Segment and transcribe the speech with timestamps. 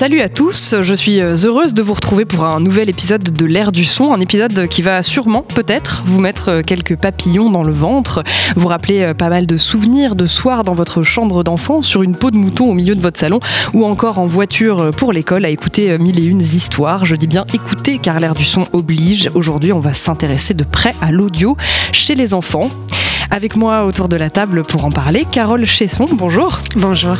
[0.00, 3.70] Salut à tous, je suis heureuse de vous retrouver pour un nouvel épisode de l'ère
[3.70, 8.24] du son, un épisode qui va sûrement, peut-être, vous mettre quelques papillons dans le ventre,
[8.56, 12.30] vous rappeler pas mal de souvenirs de soirs dans votre chambre d'enfant, sur une peau
[12.30, 13.40] de mouton au milieu de votre salon,
[13.74, 17.04] ou encore en voiture pour l'école à écouter mille et une histoires.
[17.04, 19.30] Je dis bien écouter car l'ère du son oblige.
[19.34, 21.58] Aujourd'hui, on va s'intéresser de près à l'audio
[21.92, 22.70] chez les enfants.
[23.32, 26.60] Avec moi autour de la table pour en parler, Carole Chesson, bonjour.
[26.74, 27.16] Bonjour.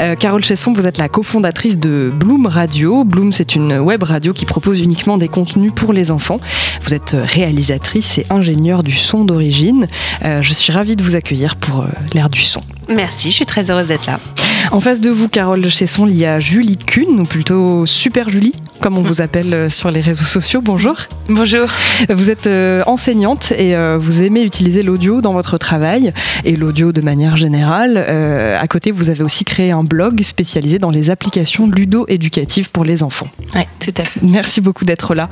[0.00, 3.04] Euh, Carole Chesson, vous êtes la cofondatrice de Bloom Radio.
[3.04, 6.40] Bloom, c'est une web radio qui propose uniquement des contenus pour les enfants.
[6.84, 9.86] Vous êtes réalisatrice et ingénieure du son d'origine.
[10.24, 12.62] Euh, je suis ravie de vous accueillir pour euh, l'ère du son.
[12.88, 14.18] Merci, je suis très heureuse d'être là.
[14.72, 18.54] En face de vous, Carole Chesson, il y a Julie Kuhn, ou plutôt Super Julie,
[18.82, 20.60] comme on vous appelle euh, sur les réseaux sociaux.
[20.60, 20.96] Bonjour.
[21.28, 21.68] Bonjour.
[22.10, 26.12] Vous êtes euh, enseignante et euh, vous aimez utiliser l'audio dans votre travail
[26.44, 27.96] et l'audio de manière générale.
[27.96, 33.04] à côté, vous avez aussi créé un blog spécialisé dans les applications ludo-éducatives pour les
[33.04, 33.28] enfants.
[33.54, 34.20] Oui, tout à fait.
[34.20, 35.28] Merci beaucoup d'être là.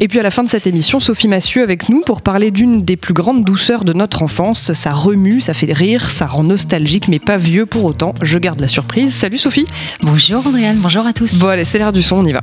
[0.00, 2.84] Et puis à la fin de cette émission, Sophie Massieu avec nous pour parler d'une
[2.84, 4.72] des plus grandes douceurs de notre enfance.
[4.72, 8.14] Ça remue, ça fait rire, ça rend nostalgique, mais pas vieux pour autant.
[8.22, 9.14] Je garde la surprise.
[9.14, 9.66] Salut Sophie.
[10.02, 11.36] Bonjour Andréane, bonjour à tous.
[11.36, 12.42] Bon allez, c'est l'heure du son, on y va.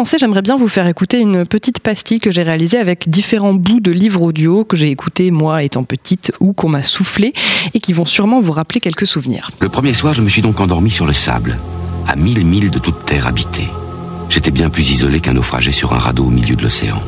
[0.00, 3.80] Commencer, j'aimerais bien vous faire écouter une petite pastille que j'ai réalisée avec différents bouts
[3.80, 7.34] de livres audio que j'ai écoutés moi étant petite ou qu'on m'a soufflé
[7.74, 9.50] et qui vont sûrement vous rappeler quelques souvenirs.
[9.60, 11.58] Le premier soir, je me suis donc endormi sur le sable,
[12.08, 13.68] à mille milles de toute terre habitée.
[14.30, 17.02] J'étais bien plus isolé qu'un naufragé sur un radeau au milieu de l'océan.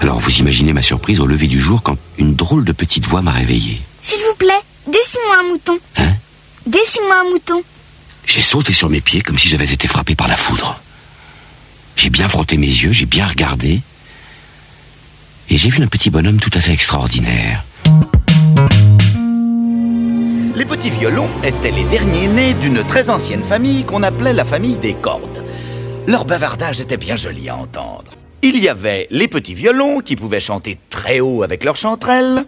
[0.00, 3.20] Alors vous imaginez ma surprise au lever du jour quand une drôle de petite voix
[3.20, 3.82] m'a réveillé.
[4.00, 5.78] S'il vous plaît, dessine-moi un mouton.
[5.98, 6.14] Hein?
[6.64, 7.62] Dessine-moi un mouton.
[8.24, 10.80] J'ai sauté sur mes pieds comme si j'avais été frappé par la foudre.
[11.96, 13.80] J'ai bien frotté mes yeux, j'ai bien regardé.
[15.48, 17.64] Et j'ai vu un petit bonhomme tout à fait extraordinaire.
[20.54, 24.78] Les petits violons étaient les derniers nés d'une très ancienne famille qu'on appelait la famille
[24.78, 25.44] des cordes.
[26.06, 28.12] Leur bavardage était bien joli à entendre.
[28.42, 32.44] Il y avait les petits violons qui pouvaient chanter très haut avec leurs chanterelles.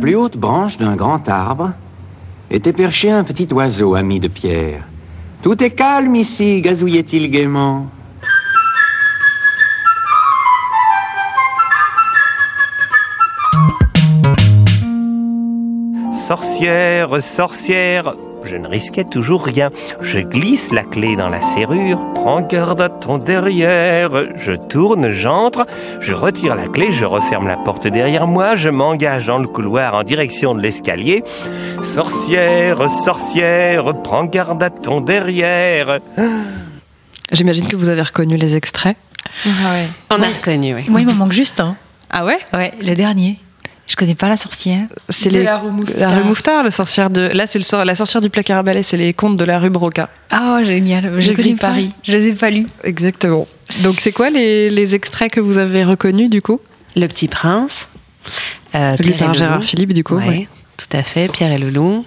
[0.00, 1.72] Plus haute branche d'un grand arbre
[2.50, 4.82] était perché un petit oiseau ami de Pierre.
[5.42, 7.86] Tout est calme ici, gazouillait-il gaiement.
[16.26, 18.14] Sorcière, sorcière,
[18.44, 19.70] je ne risquais toujours rien.
[20.00, 24.10] Je glisse la clé dans la serrure, prends garde à ton derrière.
[24.36, 25.66] Je tourne, j'entre,
[26.00, 29.94] je retire la clé, je referme la porte derrière moi, je m'engage dans le couloir
[29.94, 31.24] en direction de l'escalier.
[31.82, 35.98] Sorcière, sorcière, prends garde à ton derrière.
[37.32, 38.96] J'imagine que vous avez reconnu les extraits.
[39.46, 39.86] Ah ouais.
[40.10, 40.84] On a reconnu, oui.
[40.88, 41.76] Moi, il me manque juste un.
[42.10, 42.38] Ah ouais?
[42.52, 43.38] Ouais, le dernier.
[43.90, 44.86] Je connais pas la sorcière.
[45.08, 45.42] C'est les...
[45.42, 46.10] la rue Mouffetard.
[46.10, 47.22] La rue Mouffetard, la sorcière de.
[47.34, 49.58] Là, c'est le sor- la sorcière du placard à balai, c'est les contes de la
[49.58, 50.08] rue Broca.
[50.30, 51.10] Ah, génial.
[51.16, 51.66] Je Je connais connais pas.
[51.70, 51.90] Paris.
[52.04, 52.66] Je les ai pas lus.
[52.84, 53.48] Exactement.
[53.82, 56.60] Donc, c'est quoi les, les extraits que vous avez reconnus du coup?
[56.94, 57.88] Le Petit Prince.
[58.76, 59.64] euh, Lu Pierre et par Gérard.
[59.64, 60.14] Philippe, du coup.
[60.14, 60.46] Ouais.
[60.76, 61.26] tout à fait.
[61.32, 62.04] Pierre et le loup.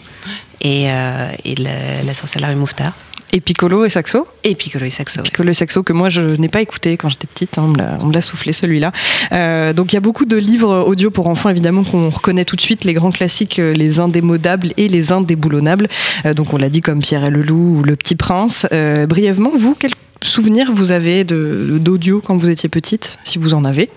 [0.61, 2.93] Et, euh, et la sorcière de la rue Mouffetard.
[3.35, 4.27] Et Piccolo et Saxo.
[4.43, 5.17] Et Piccolo et Saxo.
[5.19, 5.23] ouais.
[5.23, 7.63] Piccolo et Saxo que moi je n'ai pas écouté quand j'étais petite, hein,
[7.99, 8.91] on me l'a- soufflé celui-là.
[9.31, 12.55] Euh, donc il y a beaucoup de livres audio pour enfants évidemment qu'on reconnaît tout
[12.55, 15.87] de suite, les grands classiques, euh, les indémodables et les indéboulonnables.
[16.27, 18.67] Euh, donc on l'a dit comme Pierre et le Loup ou Le Petit Prince.
[18.71, 23.65] Euh, brièvement, vous, quel souvenir vous avez d'audio quand vous étiez petite, si vous en
[23.65, 23.89] avez?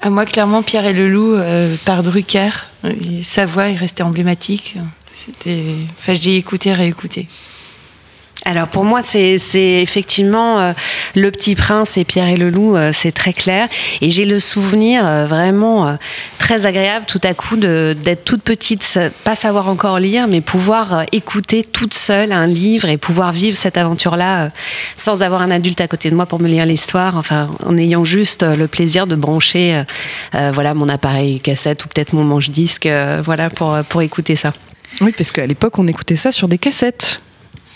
[0.00, 2.50] À moi, clairement, Pierre et le loup euh, par Drucker.
[2.84, 4.76] Et sa voix est restée emblématique.
[5.24, 5.64] C'était.
[5.98, 7.26] Enfin, j'ai écouté, réécouté.
[8.48, 10.72] Alors pour moi, c'est effectivement euh,
[11.16, 13.68] Le Petit Prince et Pierre et le Loup, euh, c'est très clair.
[14.00, 15.96] Et j'ai le souvenir euh, vraiment euh,
[16.38, 21.02] très agréable tout à coup d'être toute petite, pas savoir encore lire, mais pouvoir euh,
[21.10, 24.48] écouter toute seule un livre et pouvoir vivre cette aventure-là euh,
[24.94, 28.04] sans avoir un adulte à côté de moi pour me lire l'histoire, enfin en ayant
[28.04, 29.82] juste le plaisir de brancher
[30.32, 34.52] voilà, mon appareil cassette ou peut-être mon manche-disque euh, voilà, pour, pour écouter ça.
[35.00, 37.20] Oui, parce qu'à l'époque on écoutait ça sur des cassettes.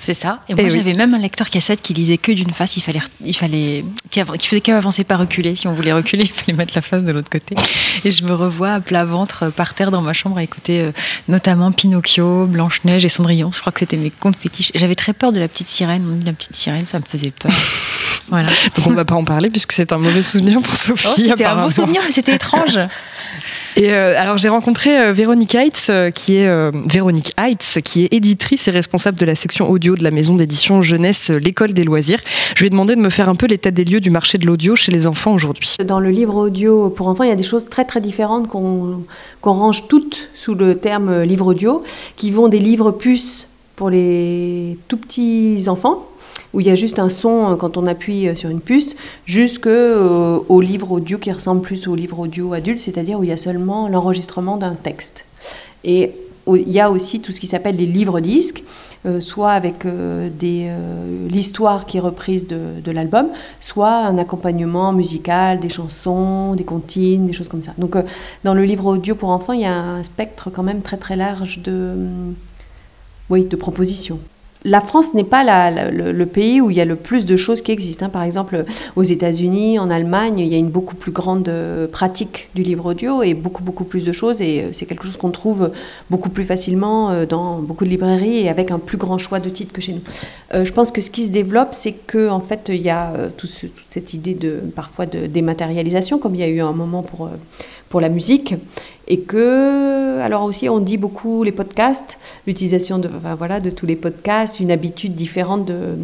[0.03, 0.41] C'est ça.
[0.49, 0.71] Et Eh moi, oui.
[0.71, 2.79] j'avais même un lecteur cassette qui lisait que d'une face.
[2.79, 5.55] Il fallait, il fallait, qui, av- qui faisait qu'avancer pas reculer.
[5.57, 7.55] Si on voulait reculer, il fallait mettre la face de l'autre côté.
[8.05, 10.81] Et je me revois à plat ventre euh, par terre dans ma chambre à écouter
[10.81, 10.93] euh,
[11.29, 13.51] notamment Pinocchio, Blanche Neige et Cendrillon.
[13.53, 14.71] Je crois que c'était mes contes fétiches.
[14.73, 16.07] Et J'avais très peur de la petite sirène.
[16.11, 17.53] On dit la petite sirène, ça me faisait peur.
[18.29, 18.49] Voilà.
[18.77, 21.09] Donc on va pas en parler puisque c'est un mauvais souvenir pour Sophie.
[21.11, 22.79] Oh, c'était un bon souvenir, mais c'était étrange.
[23.79, 26.51] Euh, alors j'ai rencontré euh, Véronique Heitz, euh, qui est
[27.85, 31.73] qui est éditrice et responsable de la section audio de la maison d'édition jeunesse l'école
[31.73, 32.21] des loisirs.
[32.55, 34.47] Je lui ai demandé de me faire un peu l'état des lieux du marché de
[34.47, 35.77] l'audio chez les enfants aujourd'hui.
[35.85, 39.03] Dans le livre audio pour enfants, il y a des choses très très différentes qu'on
[39.41, 41.83] qu'on range toutes sous le terme livre audio,
[42.17, 46.07] qui vont des livres puces pour les tout petits enfants,
[46.53, 48.97] où il y a juste un son euh, quand on appuie euh, sur une puce,
[49.27, 53.37] jusqu'au livre audio qui ressemble plus au livre audio adulte, c'est-à-dire où il y a
[53.37, 55.25] seulement l'enregistrement d'un texte.
[55.85, 56.13] Et
[56.47, 58.65] il y a aussi tout ce qui s'appelle les livres-disques,
[59.07, 63.29] euh, soit avec euh, euh, l'histoire qui est reprise de, de l'album,
[63.61, 67.73] soit un accompagnement musical, des chansons, des comptines, des choses comme ça.
[67.79, 68.03] Donc euh,
[68.45, 71.17] dans le livre audio pour enfants, il y a un spectre quand même très très
[71.17, 72.35] large de, hum,
[73.31, 74.19] oui, de propositions.
[74.65, 77.73] La France n'est pas le, pays où il y a le plus de choses qui
[77.73, 78.07] existent.
[78.07, 78.11] hein.
[78.11, 78.65] Par exemple,
[78.95, 82.85] aux États-Unis, en Allemagne, il y a une beaucoup plus grande euh, pratique du livre
[82.91, 84.43] audio et beaucoup beaucoup plus de choses.
[84.43, 85.71] Et euh, c'est quelque chose qu'on trouve
[86.11, 89.49] beaucoup plus facilement euh, dans beaucoup de librairies et avec un plus grand choix de
[89.49, 90.03] titres que chez nous.
[90.53, 93.51] Je pense que ce qui se développe, c'est que en fait, il y a toute
[93.89, 97.31] cette idée de parfois de dématérialisation, comme il y a eu un moment pour
[97.91, 98.55] pour la musique.
[99.09, 103.97] Et que, alors aussi, on dit beaucoup les podcasts, l'utilisation de, voilà, de tous les
[103.97, 105.97] podcasts, une habitude différente de,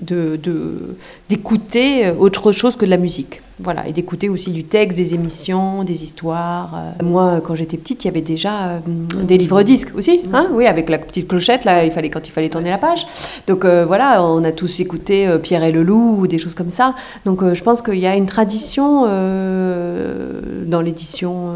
[0.00, 0.96] de, de-
[1.28, 3.42] d'écouter euh, autre chose que de la musique.
[3.62, 6.74] Voilà, et d'écouter aussi du texte, des émissions, des histoires.
[6.74, 8.78] Euh, Moi, quand j'étais petite, il y avait déjà euh,
[9.22, 12.48] des livres-disques aussi, hein oui, avec la petite clochette, là, il fallait, quand il fallait
[12.48, 13.06] tourner la page.
[13.46, 16.54] Donc euh, voilà, on a tous écouté euh, Pierre et le Loup ou des choses
[16.54, 16.94] comme ça.
[17.24, 21.54] Donc je pense qu'il y a une tradition dans l'édition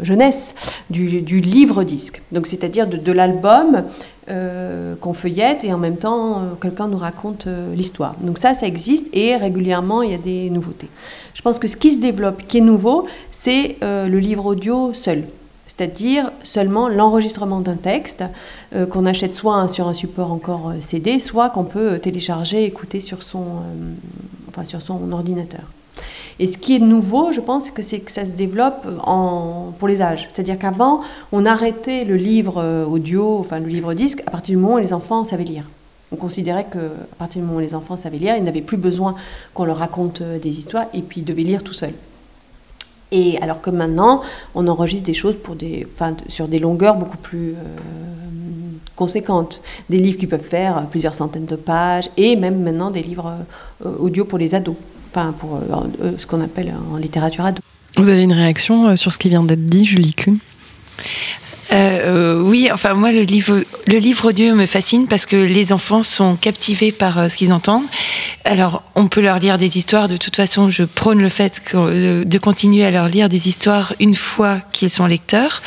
[0.00, 0.54] jeunesse
[0.90, 2.22] du, du livre-disque.
[2.32, 3.84] Donc c'est-à-dire de, de l'album
[4.28, 8.14] euh, qu'on feuillette et en même temps euh, quelqu'un nous raconte euh, l'histoire.
[8.20, 10.88] Donc ça, ça existe et régulièrement il y a des nouveautés.
[11.34, 15.24] Je pense que ce qui se développe, qui est nouveau, c'est le livre audio seul.
[15.66, 18.22] C'est-à-dire seulement l'enregistrement d'un texte
[18.90, 23.44] qu'on achète soit sur un support encore CD, soit qu'on peut télécharger, écouter sur son,
[24.48, 25.62] enfin, sur son ordinateur.
[26.42, 30.02] Et ce qui est nouveau, je pense, c'est que ça se développe en, pour les
[30.02, 30.26] âges.
[30.34, 34.60] C'est-à-dire qu'avant, on arrêtait le livre euh, audio, enfin le livre disque, à partir du
[34.60, 35.70] moment où les enfants savaient lire.
[36.10, 36.80] On considérait qu'à
[37.16, 39.14] partir du moment où les enfants savaient lire, ils n'avaient plus besoin
[39.54, 41.94] qu'on leur raconte euh, des histoires et puis ils devaient lire tout seuls.
[43.12, 44.22] Et alors que maintenant,
[44.54, 47.56] on enregistre des choses pour des, enfin, sur des longueurs beaucoup plus euh,
[48.96, 49.62] conséquentes.
[49.90, 53.34] Des livres qui peuvent faire plusieurs centaines de pages et même maintenant des livres
[53.84, 54.76] euh, audio pour les ados.
[55.10, 57.60] Enfin, pour euh, ce qu'on appelle en littérature ado.
[57.98, 60.38] Vous avez une réaction sur ce qui vient d'être dit, Julie Kuhn?
[61.72, 65.72] Euh, euh, oui, enfin moi le livre, le livre audio me fascine parce que les
[65.72, 67.86] enfants sont captivés par euh, ce qu'ils entendent.
[68.44, 70.08] Alors on peut leur lire des histoires.
[70.08, 73.94] De toute façon, je prône le fait euh, de continuer à leur lire des histoires
[74.00, 75.62] une fois qu'ils sont lecteurs.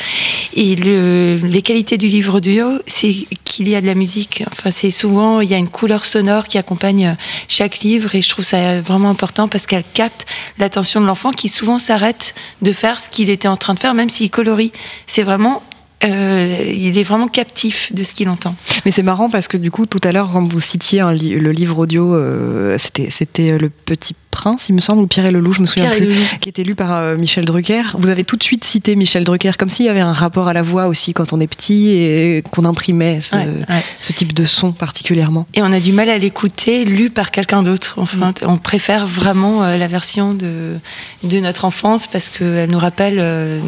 [0.54, 3.14] Et le, les qualités du livre audio, c'est
[3.44, 4.44] qu'il y a de la musique.
[4.52, 7.16] Enfin, c'est souvent il y a une couleur sonore qui accompagne
[7.48, 10.26] chaque livre et je trouve ça vraiment important parce qu'elle capte
[10.58, 13.94] l'attention de l'enfant qui souvent s'arrête de faire ce qu'il était en train de faire,
[13.94, 14.70] même s'il colorie.
[15.06, 15.62] C'est vraiment
[16.04, 18.54] euh, il est vraiment captif de ce qu'il entend.
[18.84, 21.78] Mais c'est marrant parce que du coup, tout à l'heure, quand vous citiez le livre
[21.78, 25.62] audio, euh, c'était Le Petit Prince, il me semble, ou Pierre et le Loup, je
[25.62, 27.82] me souviens Pierre plus, qui était lu par euh, Michel Drucker.
[27.98, 30.52] Vous avez tout de suite cité Michel Drucker, comme s'il y avait un rapport à
[30.52, 33.82] la voix aussi quand on est petit et qu'on imprimait ce, Ouais, ouais.
[34.00, 35.46] ce type de son particulièrement.
[35.54, 37.94] Et on a du mal à l'écouter lu par quelqu'un d'autre.
[37.96, 40.74] Enfin, on préfère vraiment euh, la version de,
[41.22, 43.16] de notre enfance parce qu'elle nous rappelle.
[43.18, 43.60] euh,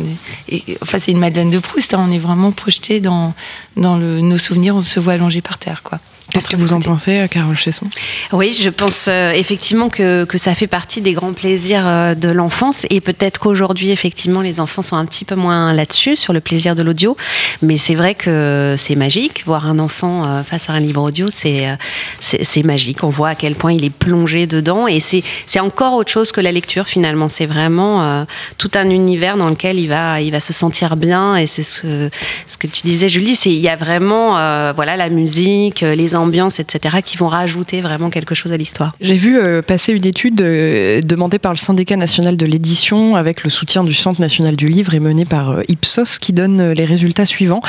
[0.51, 1.95] et, enfin, c'est une Madeleine de Proust.
[1.95, 3.35] hein, on est vraiment projeté dans,
[3.77, 4.77] dans le- nos souvenirs.
[4.77, 5.99] On se voit allongé par terre, quoi.
[6.33, 7.87] Qu'est-ce que vous en pensez, euh, Carole Chesson?
[8.33, 12.29] Oui, je pense euh, effectivement que, que ça fait partie des grands plaisirs euh, de
[12.29, 16.41] l'enfance et peut-être qu'aujourd'hui, effectivement, les enfants sont un petit peu moins là-dessus, sur le
[16.41, 17.17] plaisir de l'audio.
[17.63, 19.43] Mais c'est vrai que c'est magique.
[19.47, 21.67] Voir un enfant face à un livre audio, c'est
[22.21, 23.03] c'est magique.
[23.05, 25.23] On voit à quel point il est plongé dedans et c'est
[25.61, 27.29] encore autre chose que la lecture finalement.
[27.29, 28.27] C'est vraiment
[28.59, 32.11] tout un univers dans lequel il va, il va se sentir bien et c'est ce,
[32.59, 34.33] que tu disais, Julie, il y a vraiment
[34.73, 38.95] voilà, la musique, les ambiances, etc., qui vont rajouter vraiment quelque chose à l'histoire.
[39.01, 43.45] J'ai vu euh, passer une étude euh, demandée par le syndicat national de l'édition avec
[43.45, 46.85] le soutien du Centre national du livre et menée par euh, Ipsos qui donne les
[46.85, 47.61] résultats suivants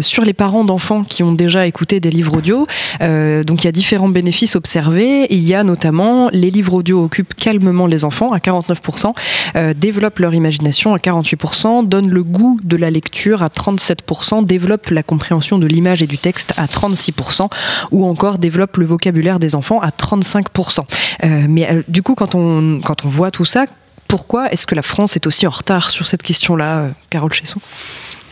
[0.00, 2.66] sur les parents d'enfants qui ont déjà écouté des livres audio.
[3.00, 5.26] donc il y a différents bénéfices observés.
[5.30, 9.12] Il y a notamment les livres audio occupent calmement les enfants à 49%,
[9.56, 14.90] euh, développent leur imagination à 48%, donnent le goût de la lecture à 37%, développent
[14.90, 17.48] la compréhension de l'image et du texte à 36%.
[17.90, 20.80] Ou encore développe le vocabulaire des enfants à 35%.
[21.24, 23.66] Euh, mais euh, du coup, quand on, quand on voit tout ça,
[24.08, 27.60] pourquoi est-ce que la France est aussi en retard sur cette question-là, euh, Carole Chesson?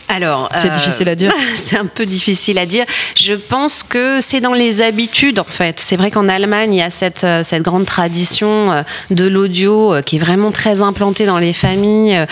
[0.07, 1.31] Alors, c'est euh, difficile à dire.
[1.55, 2.85] c'est un peu difficile à dire.
[3.15, 5.79] Je pense que c'est dans les habitudes en fait.
[5.79, 9.95] C'est vrai qu'en Allemagne il y a cette euh, cette grande tradition euh, de l'audio
[10.05, 12.25] qui est vraiment très implantée dans les familles,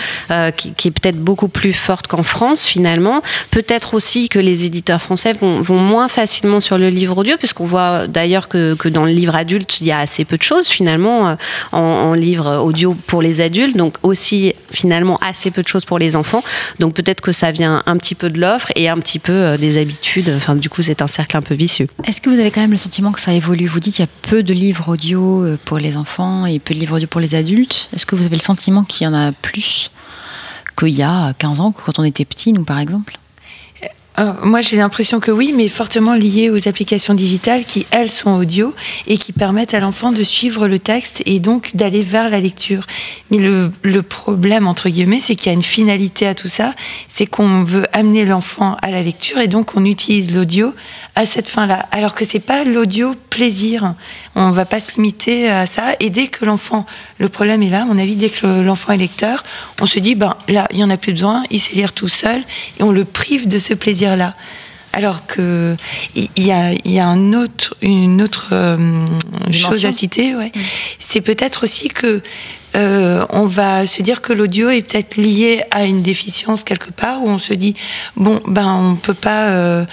[0.56, 3.22] qui, qui, est peut-être beaucoup plus forte qu'en France finalement.
[3.50, 7.66] Peut-être aussi que les éditeurs français vont, vont moins facilement sur le livre audio, puisqu'on
[7.66, 10.68] voit d'ailleurs que, que, dans le livre adulte il y a assez peu de choses
[10.68, 11.36] finalement
[11.72, 15.98] en, en livre audio pour les adultes, donc aussi finalement assez peu de choses pour
[15.98, 16.42] les enfants.
[16.78, 19.56] Donc peut-être que ça vient un, petit peu de l'offre et un petit peu euh,
[19.56, 20.32] des habitudes.
[20.36, 21.88] Enfin, du coup, c'est un cercle un peu vicieux.
[22.04, 23.66] Est-ce que vous avez quand même le sentiment que ça évolue?
[23.66, 26.74] Vous dites qu'il y a peu de livres audio euh, pour les enfants et peu
[26.74, 27.88] de livres audio pour les adultes.
[27.94, 29.90] Est-ce que vous avez le sentiment qu'il y en a plus
[30.78, 33.18] qu'il y a 15 ans, quand on était petit, nous par exemple?
[34.18, 38.36] Euh, moi, j'ai l'impression que oui, mais fortement lié aux applications digitales qui, elles, sont
[38.36, 38.74] audio
[39.06, 42.86] et qui permettent à l'enfant de suivre le texte et donc d'aller vers la lecture.
[43.30, 46.74] Mais le, le problème, entre guillemets, c'est qu'il y a une finalité à tout ça,
[47.08, 50.74] c'est qu'on veut amener l'enfant à la lecture et donc on utilise l'audio
[51.14, 51.86] à cette fin-là.
[51.90, 53.94] Alors que c'est pas l'audio plaisir.
[54.34, 55.94] On va pas se limiter à ça.
[56.00, 56.86] Et dès que l'enfant,
[57.18, 59.44] le problème est là, à mon avis, dès que l'enfant est lecteur,
[59.80, 62.08] on se dit, ben là, il y en a plus besoin, il sait lire tout
[62.08, 62.42] seul
[62.78, 64.34] et on le prive de ce plaisir là
[64.92, 65.76] alors que
[66.14, 68.76] il y a, y a un autre, une autre euh,
[69.50, 70.52] chose à citer, ouais.
[70.54, 70.60] Mm.
[70.98, 72.22] c'est peut-être aussi que
[72.74, 77.22] euh, on va se dire que l'audio est peut-être lié à une déficience quelque part
[77.22, 77.74] où on se dit
[78.16, 79.84] bon ben on peut pas euh,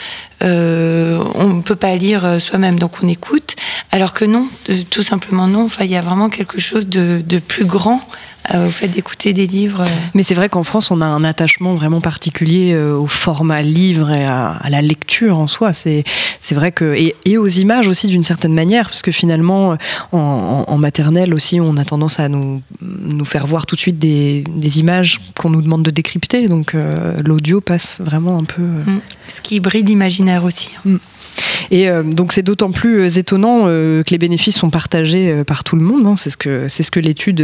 [0.43, 3.55] euh on peut pas lire soi-même donc on écoute.
[3.91, 4.48] Alors que non
[4.89, 5.65] tout simplement non.
[5.65, 9.33] Enfin il y a vraiment quelque chose de, de plus grand euh, au fait d'écouter
[9.33, 9.85] des livres.
[10.13, 14.09] Mais c'est vrai qu'en France, on a un attachement vraiment particulier euh, au format livre
[14.11, 15.73] et à, la lecture en soi.
[15.73, 16.03] C'est
[16.51, 19.77] vrai que et, et, aux images aussi d'une certaine manière, parce que finalement,
[20.11, 23.99] en, en, maternelle aussi, on a tendance à nous nous faire voir tout de suite
[23.99, 26.47] des, des images qu'on nous demande de décrypter.
[26.47, 28.61] Donc euh, l'audio passe vraiment un peu.
[28.61, 29.01] Mm.
[29.27, 30.71] Ce qui brille l'imaginaire aussi.
[30.77, 30.91] Hein.
[30.91, 30.97] Mm.
[31.72, 35.63] Et euh, donc c'est d'autant plus euh, étonnant euh, que les bénéfices sont partagés par
[35.63, 36.05] tout le monde.
[36.05, 36.15] Hein.
[36.15, 37.38] C'est ce que c'est ce que l'étude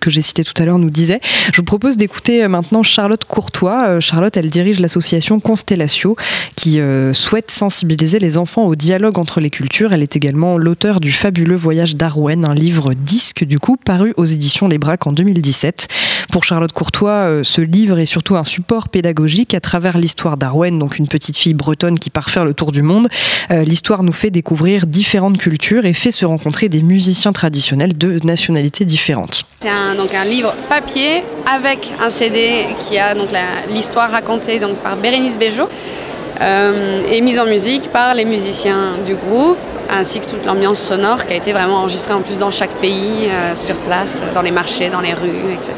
[0.00, 1.20] que j'ai citée tout à l'heure nous disait.
[1.52, 4.00] Je vous propose d'écouter maintenant Charlotte Courtois.
[4.00, 6.16] Charlotte, elle dirige l'association Constellatio
[6.56, 6.80] qui
[7.12, 9.92] souhaite sensibiliser les enfants au dialogue entre les cultures.
[9.92, 14.24] Elle est également l'auteur du fabuleux Voyage d'Arwen, un livre disque du coup paru aux
[14.24, 15.88] éditions Les Braques en 2017.
[16.30, 20.98] Pour Charlotte Courtois, ce livre est surtout un support pédagogique à travers l'histoire d'Arwen, donc
[20.98, 23.01] une petite fille bretonne qui part faire le tour du monde.
[23.50, 28.18] Euh, l'histoire nous fait découvrir différentes cultures et fait se rencontrer des musiciens traditionnels de
[28.24, 29.44] nationalités différentes.
[29.60, 33.30] C'est un, un livre papier avec un CD qui a donc
[33.68, 35.68] l'histoire racontée par Bérénice Béjot
[36.40, 39.58] euh, et mise en musique par les musiciens du groupe
[39.90, 43.28] ainsi que toute l'ambiance sonore qui a été vraiment enregistrée en plus dans chaque pays,
[43.28, 45.74] euh, sur place, dans les marchés, dans les rues, etc.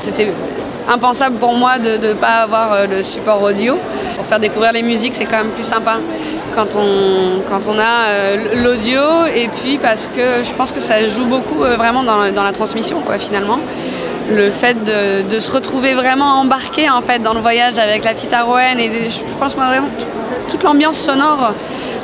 [0.00, 0.30] C'était
[0.88, 3.78] impensable pour moi de ne pas avoir le support audio.
[4.16, 5.98] Pour faire découvrir les musiques, c'est quand même plus sympa
[6.54, 11.06] quand on, quand on a euh, l'audio et puis parce que je pense que ça
[11.08, 13.58] joue beaucoup euh, vraiment dans, dans, la transmission quoi finalement.
[14.30, 18.12] Le fait de, de, se retrouver vraiment embarqué en fait dans le voyage avec la
[18.12, 19.88] petite Arwen et je pense vraiment
[20.48, 21.54] toute l'ambiance sonore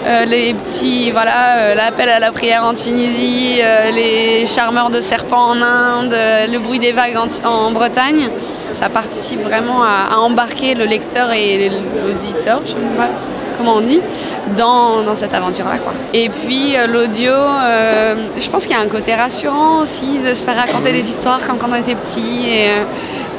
[0.06, 3.60] euh, les petits voilà l'appel à la prière en Tunisie
[3.92, 6.14] les charmeurs de serpents en Inde
[6.50, 8.30] le bruit des vagues en, Bretagne
[8.72, 11.70] ça participe vraiment à, à embarquer le lecteur et
[12.06, 13.10] l'auditeur je sais pas
[13.56, 14.00] comment on dit,
[14.56, 15.78] dans, dans cette aventure-là.
[15.78, 15.92] Quoi.
[16.12, 20.34] Et puis euh, l'audio, euh, je pense qu'il y a un côté rassurant aussi de
[20.34, 22.48] se faire raconter des histoires comme quand on était petit.
[22.48, 22.84] Et, euh,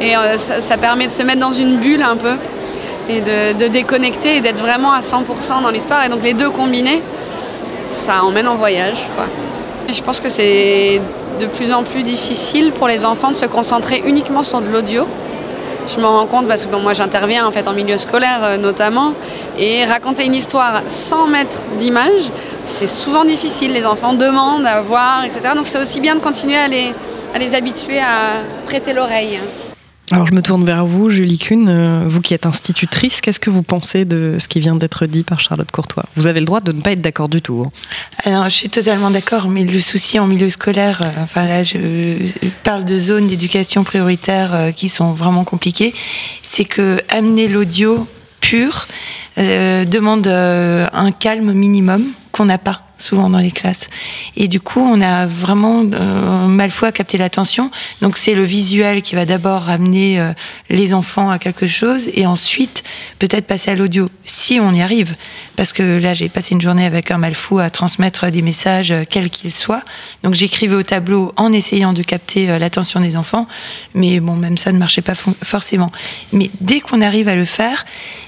[0.01, 2.35] et euh, ça, ça, permet de se mettre dans une bulle un peu
[3.07, 6.03] et de, de déconnecter et d'être vraiment à 100% dans l'histoire.
[6.05, 7.01] Et donc les deux combinés,
[7.89, 9.07] ça emmène en voyage.
[9.15, 9.25] Quoi.
[9.87, 11.01] Et je pense que c'est
[11.39, 15.05] de plus en plus difficile pour les enfants de se concentrer uniquement sur de l'audio
[15.87, 19.13] je m'en rends compte parce que moi j'interviens en fait en milieu scolaire euh, notamment
[19.57, 22.31] et raconter une histoire sans mettre d'image,
[22.63, 23.73] c'est souvent difficile.
[23.73, 25.53] Les enfants demandent à voir, etc.
[25.55, 26.93] Donc c'est aussi bien de continuer à les,
[27.33, 29.39] à les habituer à prêter l'oreille.
[30.11, 33.49] Alors je me tourne vers vous, Julie Kuhn, euh, vous qui êtes institutrice, qu'est-ce que
[33.49, 36.05] vous pensez de ce qui vient d'être dit par Charlotte Courtois?
[36.15, 37.65] Vous avez le droit de ne pas être d'accord du tout.
[37.65, 37.71] Hein.
[38.23, 42.29] Alors je suis totalement d'accord, mais le souci en milieu scolaire, euh, enfin là je,
[42.63, 45.95] parle de zones d'éducation prioritaire euh, qui sont vraiment compliquées,
[46.43, 48.07] c'est que amener l'audio
[48.41, 48.87] pur
[49.37, 53.89] demande un calme minimum qu'on n'a pas souvent dans les classes.
[54.35, 57.71] Et du coup, on a vraiment euh, mal fou à capter l'attention.
[58.01, 60.33] Donc c'est le visuel qui va d'abord ramener euh,
[60.69, 62.83] les enfants à quelque chose et ensuite
[63.19, 65.15] peut-être passer à l'audio, si on y arrive.
[65.55, 68.91] Parce que là, j'ai passé une journée avec un mal fou à transmettre des messages,
[68.91, 69.83] euh, quels qu'ils soient.
[70.23, 73.47] Donc j'écrivais au tableau en essayant de capter euh, l'attention des enfants.
[73.93, 75.91] Mais bon, même ça ne marchait pas forcément.
[76.33, 77.85] Mais dès qu'on arrive à le faire,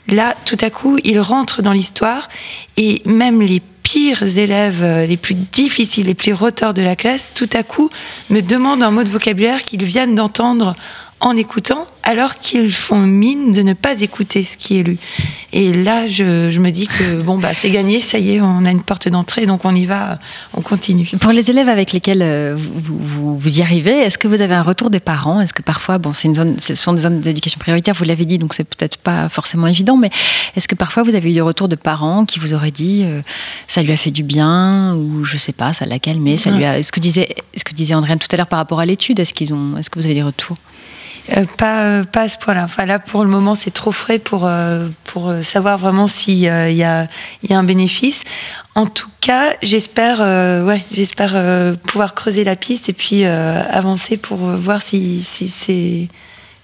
[0.07, 2.29] là, tout à coup, il rentre dans l'histoire
[2.77, 7.31] et même les pires élèves, euh, les plus difficiles, les plus roteurs de la classe,
[7.33, 7.89] tout à coup
[8.29, 10.75] me demandent un mot de vocabulaire qu'ils viennent d'entendre
[11.19, 14.97] en écoutant, alors qu'ils font mine de ne pas écouter ce qui est lu.
[15.51, 18.65] Et là, je, je me dis que bon, bah, c'est gagné, ça y est, on
[18.65, 20.19] a une porte d'entrée, donc on y va,
[20.53, 21.09] on continue.
[21.19, 24.53] Pour les élèves avec lesquels euh, vous, vous- vous y arrivez, est-ce que vous avez
[24.53, 25.41] un retour des parents?
[25.41, 28.25] Est-ce que parfois, bon, c'est une zone, ce sont des zones d'éducation prioritaire, vous l'avez
[28.25, 30.11] dit, donc c'est peut-être pas forcément évident, mais
[30.55, 33.21] est-ce que parfois vous avez eu des retours de parents qui vous auraient dit euh,
[33.67, 36.63] ça lui a fait du bien ou je sais pas, ça l'a calmé, ça lui
[36.63, 36.83] a.
[36.83, 39.33] Ce que disait, ce que disait Andréane tout à l'heure par rapport à l'étude, est-ce
[39.33, 40.57] qu'ils ont, est-ce que vous avez des retours?
[41.35, 42.63] Euh, pas, euh, pas à ce point-là.
[42.63, 46.35] Enfin, là, pour le moment, c'est trop frais pour, euh, pour euh, savoir vraiment s'il
[46.37, 47.07] y, a, y a
[47.51, 48.23] un bénéfice.
[48.75, 50.19] En tout cas, j'espère
[50.65, 51.35] ouais, j'espère
[51.83, 56.07] pouvoir creuser la piste et puis avancer pour voir si, si, c'est-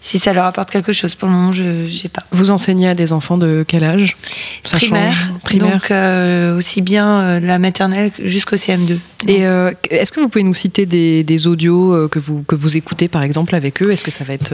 [0.03, 1.15] si ça leur apporte quelque chose.
[1.15, 2.23] Pour le moment, je n'ai pas.
[2.31, 4.17] Vous enseignez à des enfants de quel âge?
[4.65, 5.39] Ça primaire, change.
[5.43, 5.71] Primaire.
[5.71, 8.97] donc euh, aussi bien euh, la maternelle jusqu'au CM2.
[9.29, 12.75] Et euh, est-ce que vous pouvez nous citer des, des audios que vous, que vous
[12.75, 13.91] écoutez par exemple avec eux?
[13.91, 14.53] Est-ce que ça va être.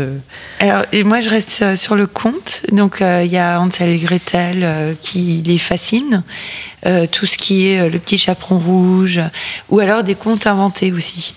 [0.59, 2.61] Alors, moi, je reste sur le conte.
[2.71, 6.23] Donc, il y a Hansel et Gretel qui les fascine.
[6.83, 9.19] Tout ce qui est le petit chaperon rouge,
[9.69, 11.33] ou alors des contes inventés aussi.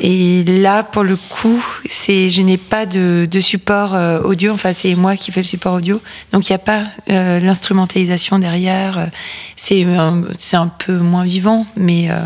[0.00, 4.52] Et là, pour le coup, c'est, je n'ai pas de, de support euh, audio.
[4.52, 6.00] Enfin, c'est moi qui fais le support audio.
[6.32, 8.98] Donc, il n'y a pas euh, l'instrumentalisation derrière.
[8.98, 9.06] Euh,
[9.56, 12.10] C'est, un- c'est un peu moins vivant, mais.
[12.10, 12.18] euh,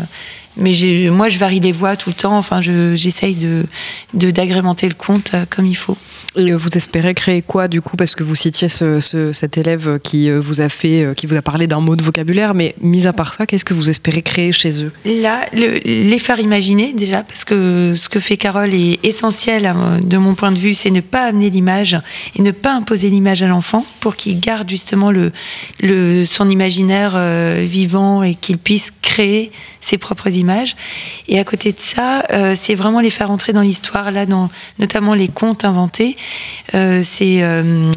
[0.55, 0.71] mais
[1.09, 2.37] moi, je varie les voix tout le temps.
[2.37, 3.65] Enfin, je- j'essaye de,
[4.13, 5.97] de d'agrémenter le conte euh, comme il faut.
[6.35, 9.57] Et euh, vous espérez créer quoi du coup Parce que vous citiez ce, ce- cet
[9.57, 12.53] élève qui euh, vous a fait, euh, qui vous a parlé d'un mot de vocabulaire,
[12.55, 14.91] mais mis à part ça, qu'est-ce que vous espérez créer chez eux?
[15.05, 19.75] Là, le- les faire imaginer déjà, parce que ce que fait Carole est essentiel à-
[20.01, 21.99] de mon point de vue, c'est ne pas amener l'image
[22.35, 25.11] et ne pas imposer l'image à l'enfant pour qu'il garde justement
[26.25, 27.15] son imaginaire
[27.63, 30.75] vivant et qu'il puisse créer ses propres images.
[31.27, 32.23] Et à côté de ça,
[32.55, 36.15] c'est vraiment les faire entrer dans l'histoire, là, dans notamment les contes inventés.
[36.73, 37.91] Euh, c'est euh,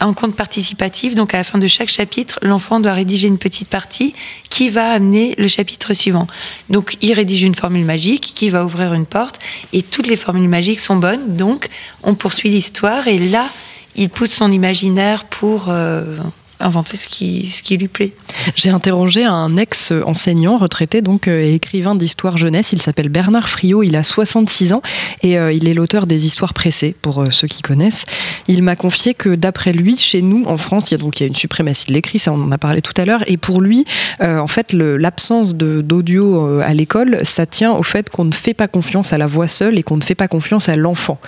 [0.00, 3.68] un conte participatif, donc à la fin de chaque chapitre, l'enfant doit rédiger une petite
[3.68, 4.14] partie
[4.50, 6.26] qui va amener le chapitre suivant.
[6.70, 9.38] Donc il rédige une formule magique qui va ouvrir une porte,
[9.72, 11.68] et toutes les formules magiques sont bonnes, donc
[12.02, 13.50] on poursuit l'histoire, et là,
[13.96, 15.66] il pousse son imaginaire pour...
[15.68, 16.16] euh,
[16.64, 18.12] inventer ce qui, ce qui lui plaît.
[18.56, 22.72] J'ai interrogé un ex-enseignant retraité, donc euh, et écrivain d'histoire jeunesse.
[22.72, 24.82] Il s'appelle Bernard Friot, il a 66 ans
[25.22, 28.06] et euh, il est l'auteur des histoires pressées, pour euh, ceux qui connaissent.
[28.48, 31.24] Il m'a confié que d'après lui, chez nous, en France, il y a donc il
[31.24, 33.36] y a une suprématie de l'écrit, ça on en a parlé tout à l'heure, et
[33.36, 33.84] pour lui,
[34.20, 39.12] en fait, l'absence d'audio à l'école, ça tient au fait qu'on ne fait pas confiance
[39.12, 41.18] à la voix seule et qu'on ne fait pas confiance à l'enfant.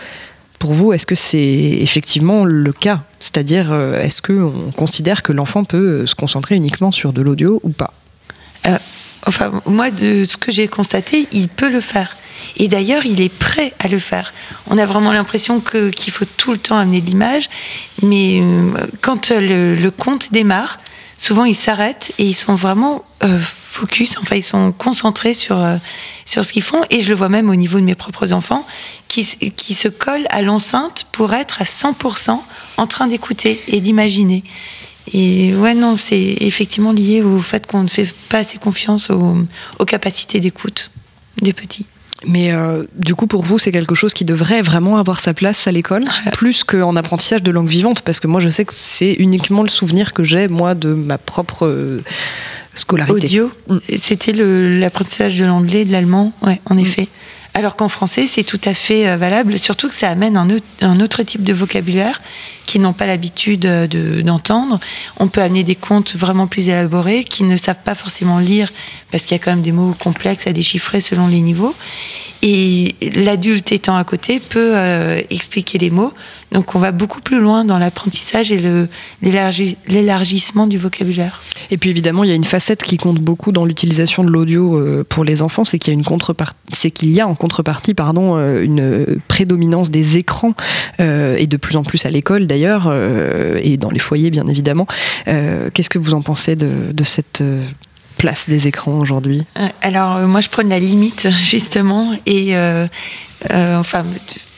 [0.58, 3.02] Pour vous, est-ce que c'est effectivement le cas?
[3.20, 7.60] C'est-à-dire, euh, est-ce qu'on considère que l'enfant peut euh, se concentrer uniquement sur de l'audio
[7.62, 7.92] ou pas?
[8.66, 8.78] Euh,
[9.26, 12.16] enfin, moi, de ce que j'ai constaté, il peut le faire.
[12.56, 14.32] Et d'ailleurs, il est prêt à le faire.
[14.66, 17.48] On a vraiment l'impression qu'il faut tout le temps amener de l'image,
[18.02, 18.42] mais
[19.00, 20.78] quand le, le conte démarre,
[21.18, 23.04] souvent ils s'arrêtent et ils sont vraiment
[23.76, 25.76] focus, enfin ils sont concentrés sur, euh,
[26.24, 26.82] sur ce qu'ils font.
[26.90, 28.66] Et je le vois même au niveau de mes propres enfants
[29.08, 29.24] qui,
[29.56, 32.40] qui se collent à l'enceinte pour être à 100%
[32.76, 34.44] en train d'écouter et d'imaginer.
[35.12, 39.36] Et ouais, non, c'est effectivement lié au fait qu'on ne fait pas assez confiance aux,
[39.78, 40.90] aux capacités d'écoute
[41.40, 41.86] des petits.
[42.26, 45.66] Mais euh, du coup, pour vous, c'est quelque chose qui devrait vraiment avoir sa place
[45.66, 49.12] à l'école, plus qu'en apprentissage de langue vivante, parce que moi, je sais que c'est
[49.14, 52.02] uniquement le souvenir que j'ai, moi, de ma propre euh,
[52.76, 53.14] scolarité.
[53.26, 53.50] Audio,
[53.96, 57.08] c'était le- l'apprentissage de l'anglais, de l'allemand, ouais, en effet.
[57.54, 60.66] Alors qu'en français, c'est tout à fait euh, valable, surtout que ça amène un, autre-
[60.82, 62.20] un autre type de vocabulaire
[62.66, 64.78] qui n'ont pas l'habitude euh, de- d'entendre.
[65.18, 68.70] On peut amener des contes vraiment plus élaborés qui ne savent pas forcément lire
[69.10, 71.74] parce qu'il y a quand même des mots complexes à déchiffrer selon les niveaux.
[72.42, 76.12] Et l'adulte étant à côté peut euh, expliquer les mots.
[76.52, 78.60] Donc on va beaucoup plus loin dans l'apprentissage et
[79.22, 81.42] l'élargissement du vocabulaire.
[81.70, 84.76] Et puis évidemment, il y a une facette qui compte beaucoup dans l'utilisation de l'audio
[84.76, 90.16] euh, pour les enfants, c'est qu'il y a en contrepartie, pardon, euh, une prédominance des
[90.16, 90.54] écrans
[90.98, 92.92] et de plus en plus à l'école d'ailleurs
[93.62, 94.86] et dans les foyers bien évidemment.
[95.24, 97.42] Qu'est-ce que vous en pensez de, cette
[98.16, 99.44] place des écrans aujourd'hui
[99.82, 102.54] Alors moi je prends la limite justement et
[103.50, 104.04] enfin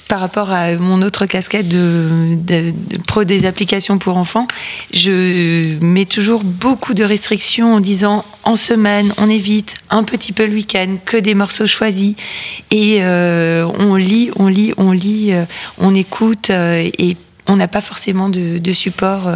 [0.08, 2.72] par rapport à mon autre casquette de,
[3.06, 4.48] pro des applications pour enfants,
[4.92, 10.46] je mets toujours beaucoup de restrictions en disant en semaine, on évite un petit peu
[10.46, 12.16] le week-end, que des morceaux choisis.
[12.70, 15.44] Et euh, on lit, on lit, on lit, euh,
[15.76, 17.16] on écoute euh, et
[17.46, 19.30] on n'a pas forcément de support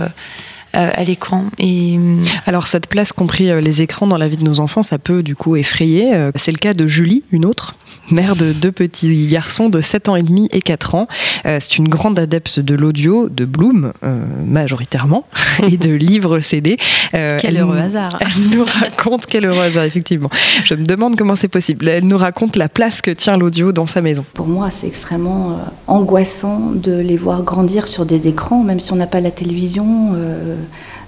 [0.72, 1.46] à l'écran.
[1.58, 1.98] Et
[2.46, 5.36] alors cette place compris les écrans dans la vie de nos enfants, ça peut du
[5.36, 6.30] coup effrayer.
[6.36, 7.74] C'est le cas de Julie, une autre
[8.10, 11.06] mère de deux petits garçons de 7 ans et demi et 4 ans.
[11.46, 15.26] Euh, c'est une grande adepte de l'audio, de Bloom, euh, majoritairement,
[15.68, 16.76] et de livres CD.
[17.14, 20.30] Euh, quel heureux hasard Elle nous raconte, quel heureux hasard, effectivement.
[20.64, 21.88] Je me demande comment c'est possible.
[21.88, 24.24] Elle nous raconte la place que tient l'audio dans sa maison.
[24.34, 28.96] Pour moi, c'est extrêmement angoissant de les voir grandir sur des écrans, même si on
[28.96, 30.16] n'a pas la télévision.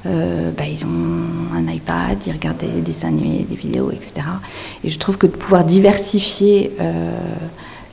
[0.07, 4.27] Euh, bah, ils ont un iPad, ils regardent des dessins animés, des vidéos, etc.
[4.83, 7.11] Et je trouve que de pouvoir diversifier euh,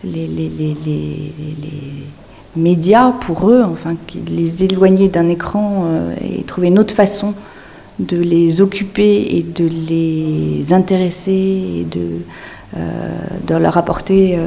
[0.03, 0.27] les,
[2.57, 3.95] médias pour eux, enfin,
[4.27, 7.33] les éloigner d'un écran euh, et trouver une autre façon
[7.99, 14.39] de les occuper et de les intéresser et de, leur apporter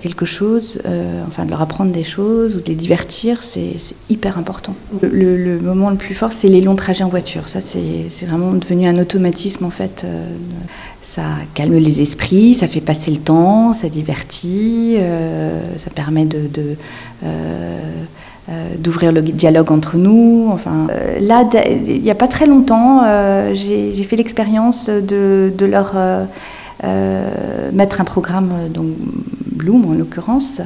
[0.00, 3.76] quelque chose, euh, enfin de leur apprendre des choses ou de les divertir, c'est
[4.08, 4.74] hyper important.
[5.02, 7.48] Le, moment le plus fort, c'est les longs trajets en voiture.
[7.48, 10.02] Ça, c'est vraiment devenu un automatisme en fait.
[10.04, 10.26] Euh,
[11.02, 11.22] ça
[11.54, 14.96] calme les esprits, ça fait passer le temps, ça divertit,
[15.76, 16.24] ça permet
[18.78, 20.48] d'ouvrir le dialogue entre nous.
[20.52, 20.86] Enfin,
[21.20, 23.02] là, il n'y a pas très longtemps,
[23.54, 26.24] j'ai fait l'expérience de, leur euh,
[27.72, 28.86] mettre un programme, donc
[29.60, 30.60] Bloom en l'occurrence,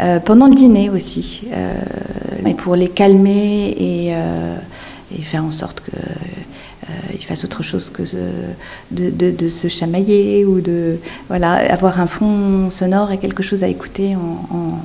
[0.00, 1.74] euh, pendant le dîner aussi, euh,
[2.44, 4.12] et pour les calmer et,
[5.22, 8.02] faire en sorte qu'ils fassent autre chose que
[8.90, 10.98] de, se chamailler ou de
[11.28, 14.80] voilà, avoir un fond sonore et quelque chose à écouter en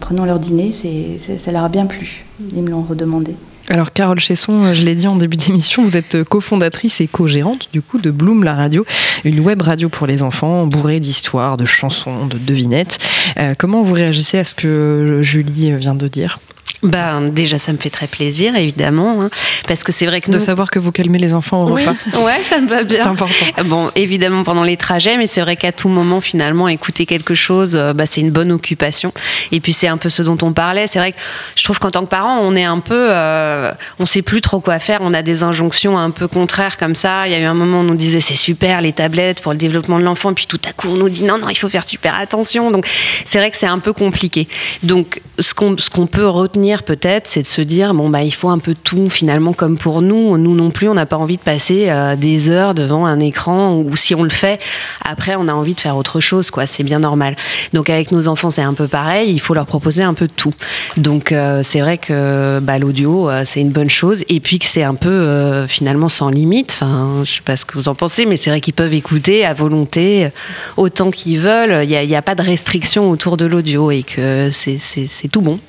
[0.00, 0.72] prenant leur dîner.
[0.72, 2.24] c'est ça leur a bien plu.
[2.54, 3.34] Ils me l'ont redemandé.
[3.68, 7.82] Alors Carole Chesson, je l'ai dit en début d'émission, vous êtes cofondatrice et co-gérante du
[7.82, 8.86] coup de Bloom la radio,
[9.24, 12.98] une web radio pour les enfants bourrée d'histoires, de chansons, de devinettes.
[13.38, 16.38] Euh, comment vous réagissez à ce que Julie vient de dire?
[16.82, 19.30] Ben, déjà, ça me fait très plaisir, évidemment, hein,
[19.66, 21.96] parce que c'est vrai que de savoir que vous calmez les enfants au oui, repas.
[22.24, 23.02] Ouais, ça me va bien.
[23.02, 23.46] C'est important.
[23.64, 27.76] Bon, évidemment pendant les trajets, mais c'est vrai qu'à tout moment, finalement, écouter quelque chose,
[27.76, 29.12] euh, bah, c'est une bonne occupation.
[29.52, 30.86] Et puis c'est un peu ce dont on parlait.
[30.86, 31.18] C'est vrai que
[31.56, 34.60] je trouve qu'en tant que parent, on est un peu, euh, on sait plus trop
[34.60, 35.00] quoi faire.
[35.02, 37.26] On a des injonctions un peu contraires comme ça.
[37.26, 39.52] Il y a eu un moment où on nous disait c'est super les tablettes pour
[39.52, 41.68] le développement de l'enfant, puis tout à coup on nous dit non non, il faut
[41.68, 42.70] faire super attention.
[42.70, 42.86] Donc
[43.24, 44.48] c'est vrai que c'est un peu compliqué.
[44.82, 48.32] Donc ce qu'on ce qu'on peut retenir peut-être, c'est de se dire bon bah il
[48.32, 50.36] faut un peu tout finalement comme pour nous.
[50.36, 53.76] Nous non plus, on n'a pas envie de passer euh, des heures devant un écran
[53.76, 54.60] ou si on le fait,
[55.04, 56.66] après on a envie de faire autre chose quoi.
[56.66, 57.36] C'est bien normal.
[57.72, 59.32] Donc avec nos enfants c'est un peu pareil.
[59.32, 60.54] Il faut leur proposer un peu de tout.
[60.96, 64.66] Donc euh, c'est vrai que bah, l'audio euh, c'est une bonne chose et puis que
[64.66, 66.72] c'est un peu finalement sans limite.
[66.80, 69.44] Enfin je sais pas ce que vous en pensez, mais c'est vrai qu'ils peuvent écouter
[69.44, 70.30] à volonté
[70.76, 71.84] autant qu'ils veulent.
[71.84, 75.60] Il n'y a, pas de restriction autour de l'audio et que c'est tout bon.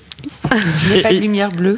[0.52, 1.78] Il n'y a pas de lumière bleue.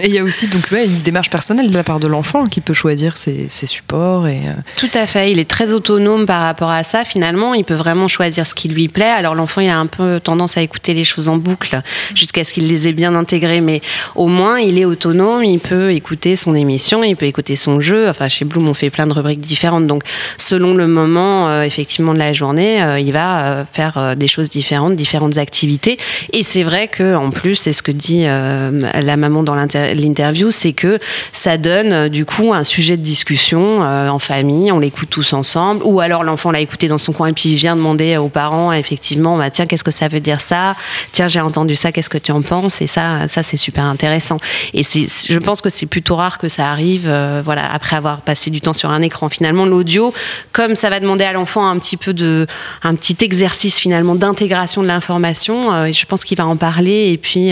[0.00, 2.60] Et il y a aussi donc une démarche personnelle de la part de l'enfant qui
[2.60, 4.26] peut choisir ses, supports.
[4.26, 5.32] Et, euh, Tout à fait.
[5.32, 7.04] Il est très autonome par rapport à ça.
[7.04, 9.04] Finalement, il peut vraiment choisir ce qui lui plaît.
[9.04, 11.80] Alors l'enfant, il a un peu tendance à écouter les choses en boucle
[12.14, 13.60] jusqu'à ce qu'il les ait bien intégrées.
[13.60, 13.80] Mais
[14.14, 15.44] au moins, il est autonome.
[15.44, 18.08] Il peut écouter son émission, il peut écouter son jeu.
[18.08, 19.86] Enfin, chez Bloom, on fait plein de rubriques différentes.
[19.86, 20.04] Donc,
[20.38, 24.96] selon le moment, euh, effectivement, de la journée, euh, il va faire des choses différentes,
[24.96, 25.98] différentes activités.
[26.32, 30.50] Et c'est vrai que en plus, c'est ce que dit la maman dans l'interview l'interview,
[30.50, 30.98] c'est que
[31.32, 35.32] ça donne euh, du coup un sujet de discussion euh, en famille, on l'écoute tous
[35.32, 38.28] ensemble, ou alors l'enfant l'a écouté dans son coin et puis il vient demander aux
[38.28, 40.76] parents, effectivement, bah, tiens, qu'est-ce que ça veut dire ça?
[41.12, 42.80] Tiens, j'ai entendu ça, qu'est-ce que tu en penses?
[42.82, 44.38] Et ça, ça c'est super intéressant.
[44.74, 48.50] Et je pense que c'est plutôt rare que ça arrive, euh, voilà, après avoir passé
[48.50, 49.28] du temps sur un écran.
[49.28, 50.12] Finalement, l'audio,
[50.52, 52.46] comme ça va demander à l'enfant un petit peu de,
[52.82, 57.50] un petit exercice finalement d'intégration de l'information, je pense qu'il va en parler et puis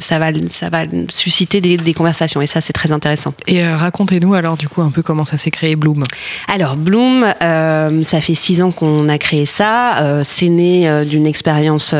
[0.00, 3.34] ça va, ça va susciter des, conversations et ça c'est très intéressant.
[3.46, 6.04] Et euh, racontez-nous alors du coup un peu comment ça s'est créé Bloom.
[6.46, 9.98] Alors Bloom, euh, ça fait six ans qu'on a créé ça.
[9.98, 11.94] Euh, c'est né d'une expérience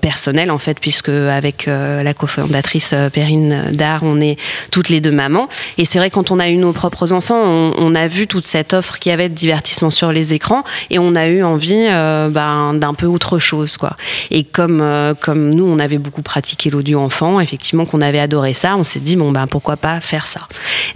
[0.00, 4.38] personnelle en fait puisque avec la cofondatrice Perrine Dar, on est
[4.70, 5.48] toutes les deux mamans.
[5.78, 8.74] Et c'est vrai quand on a eu nos propres enfants, on, a vu toute cette
[8.74, 12.94] offre qui avait de divertissement sur les écrans et on a eu envie ben, d'un
[12.94, 13.96] peu autre chose quoi.
[14.30, 14.84] Et comme
[15.20, 19.00] comme nous on avait beaucoup pratiqué l'audio enfant, effectivement qu'on avait adoré ça on s'est
[19.00, 20.40] dit, bon, ben, pourquoi pas faire ça.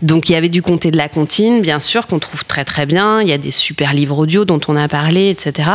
[0.02, 2.86] Donc, il y avait du comté de la comptine, bien sûr, qu'on trouve très, très
[2.86, 3.20] bien.
[3.20, 5.68] Il y a des super livres audio dont on a parlé, etc.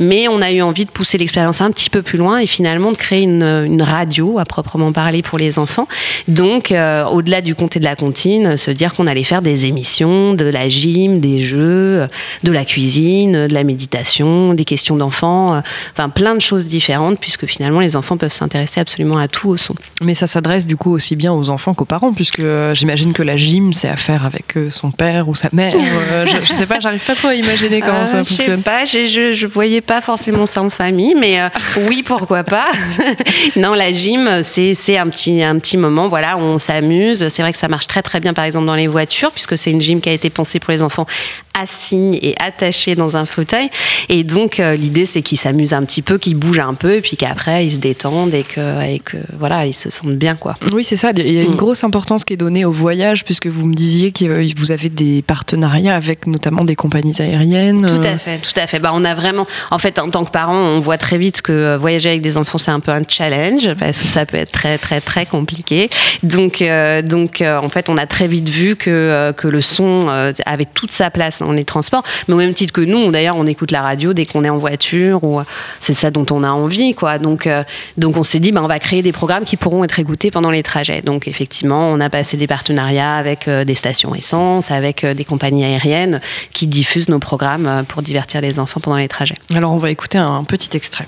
[0.00, 2.92] Mais on a eu envie de pousser l'expérience un petit peu plus loin et finalement
[2.92, 5.88] de créer une, radio à proprement parler pour les enfants.
[6.28, 10.34] Donc, euh, au-delà du comté de la comptine, se dire qu'on allait faire des émissions,
[10.34, 12.06] de la gym, des jeux,
[12.44, 15.60] de la cuisine, de la méditation, des questions d'enfants, euh,
[15.92, 19.56] enfin plein de choses différentes, puisque finalement les enfants peuvent s'intéresser absolument à tout au
[19.56, 19.74] son.
[20.02, 23.22] Mais ça s'adresse du coup aussi bien aux enfants qu'aux parents, puisque euh, j'imagine que
[23.22, 25.72] la gym, c'est à faire avec euh, son père ou sa mère.
[25.74, 28.34] Euh, je, je sais pas, j'arrive pas trop à imaginer comment Euh, ça Je sais
[28.36, 28.62] fonctionne.
[28.62, 31.48] pas, je, je, je voyais pas forcément ça en famille, mais euh,
[31.88, 32.66] oui, pourquoi pas.
[33.56, 37.28] non, la gym, c'est c'est un petit, un petit moment, voilà, où on s'amuse.
[37.28, 39.70] C'est vrai que ça marche très très bien, par exemple, dans les voitures, puisque c'est
[39.70, 41.06] une gym qui a été pensée pour les enfants
[41.54, 43.70] assis et attachés dans un fauteuil.
[44.08, 47.00] Et donc, euh, l'idée, c'est qu'ils s'amusent un petit peu, qu'ils bougent un peu, et
[47.00, 50.56] puis qu'après, ils se détendent et que, et que, voilà, ils se sentent bien, quoi.
[50.72, 51.10] Oui, c'est ça.
[51.16, 51.56] Il y a une Mm.
[51.56, 54.88] grosse importance qui est donnée au voyage, puisque vous me disiez que euh, vous avez
[54.88, 57.86] des partenariats avec notamment des compagnies aériennes.
[57.86, 58.78] Tout euh, à fait, tout à fait.
[58.78, 61.76] Bah, on a vraiment, en fait, en tant que parent, on voit très vite que
[61.76, 64.78] voyager avec des enfants, c'est un peu un challenge parce que ça peut être très,
[64.78, 65.90] très, très compliqué.
[66.22, 70.08] Donc, euh, donc, euh, en fait, on a très vite vu que que le son
[70.46, 72.02] avait toute sa place dans les transports.
[72.28, 74.58] Mais au même titre que nous, d'ailleurs, on écoute la radio dès qu'on est en
[74.58, 75.44] voiture ou euh,
[75.80, 77.18] c'est ça dont on a envie, quoi.
[77.18, 77.62] Donc, euh,
[77.96, 80.50] donc, on s'est dit, bah, on va créer des programmes qui pourront être écoutés pendant
[80.50, 81.02] les trajets.
[81.02, 85.24] Donc, effectivement, on a passé des partenariats avec euh, des stations essence, avec euh, des
[85.24, 86.20] compagnies aériennes
[86.52, 89.36] qui diffusent nos programmes euh, pour divertir les enfants pendant les trajets.
[89.54, 91.06] Alors, on va écouter un petit extrait.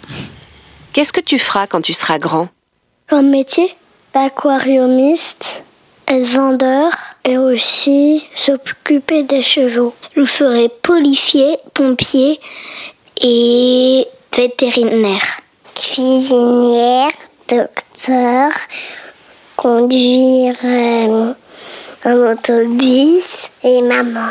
[0.92, 2.48] Qu'est-ce que tu feras quand tu seras grand?
[3.08, 3.74] Comme métier?
[4.14, 5.64] Aquariumiste,
[6.06, 6.92] être vendeur?
[7.24, 9.94] Et aussi s'occuper des chevaux.
[10.16, 12.38] Je ferai policier, pompier
[13.20, 14.06] et
[14.36, 15.38] vétérinaire.
[15.74, 17.10] Cuisinière,
[17.48, 18.52] docteur,
[19.56, 21.32] conduire euh,
[22.04, 24.30] un autobus et maman.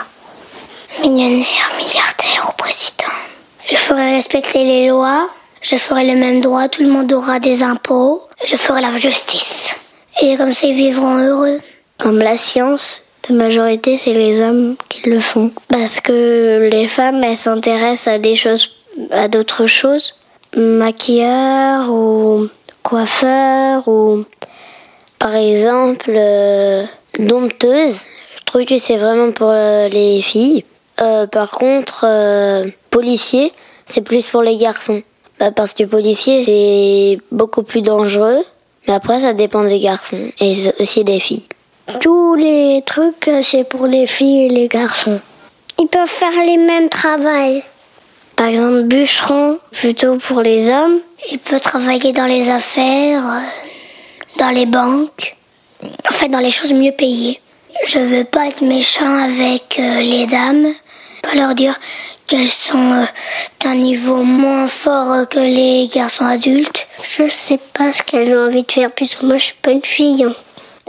[1.01, 3.03] Millionnaire, milliardaire ou président.
[3.69, 5.29] Je ferai respecter les lois.
[5.61, 8.21] Je ferai le même droit, tout le monde aura des impôts.
[8.45, 9.73] Je ferai la justice.
[10.21, 11.59] Et comme ça, ils vivront heureux.
[11.97, 15.51] Comme la science, la majorité, c'est les hommes qui le font.
[15.69, 18.69] Parce que les femmes, elles s'intéressent à des choses,
[19.11, 20.15] à d'autres choses.
[20.55, 22.47] Maquilleur ou
[22.83, 24.23] coiffeur ou,
[25.17, 26.83] par exemple, euh.
[27.19, 30.65] Je trouve que c'est vraiment pour euh, les filles.
[31.01, 33.51] Euh, par contre, euh, policier,
[33.85, 35.01] c'est plus pour les garçons.
[35.39, 38.43] Bah, parce que policier, c'est beaucoup plus dangereux.
[38.87, 41.47] Mais après, ça dépend des garçons et aussi des filles.
[41.99, 45.19] Tous les trucs, euh, c'est pour les filles et les garçons.
[45.77, 47.61] Ils peuvent faire les mêmes travails.
[48.37, 50.99] Par exemple, bûcheron, plutôt pour les hommes.
[51.29, 55.35] Il peut travailler dans les affaires, euh, dans les banques,
[55.83, 57.41] en fait, dans les choses mieux payées.
[57.85, 60.73] Je veux pas être méchant avec euh, les dames,
[61.21, 61.77] pas leur dire
[62.27, 63.05] qu'elles sont
[63.59, 66.87] d'un niveau moins fort que les garçons adultes.
[67.09, 69.83] Je sais pas ce qu'elles ont envie de faire puisque moi je suis pas une
[69.83, 70.25] fille.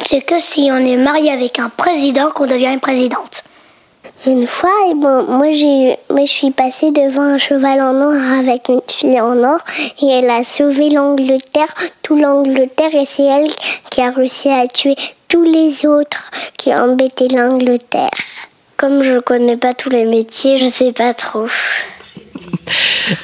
[0.02, 3.44] C'est que si on est marié avec un président qu'on devient une présidente.
[4.26, 8.38] Une fois, et bon, moi, j'ai, moi je suis passée devant un cheval en or
[8.38, 9.59] avec une fille en or
[10.02, 13.50] et elle a sauvé l'Angleterre, tout l'Angleterre et c'est elle
[13.90, 14.96] qui a réussi à tuer
[15.28, 18.11] tous les autres qui embêté l'Angleterre.
[18.76, 21.46] Comme je connais pas tous les métiers, je sais pas trop.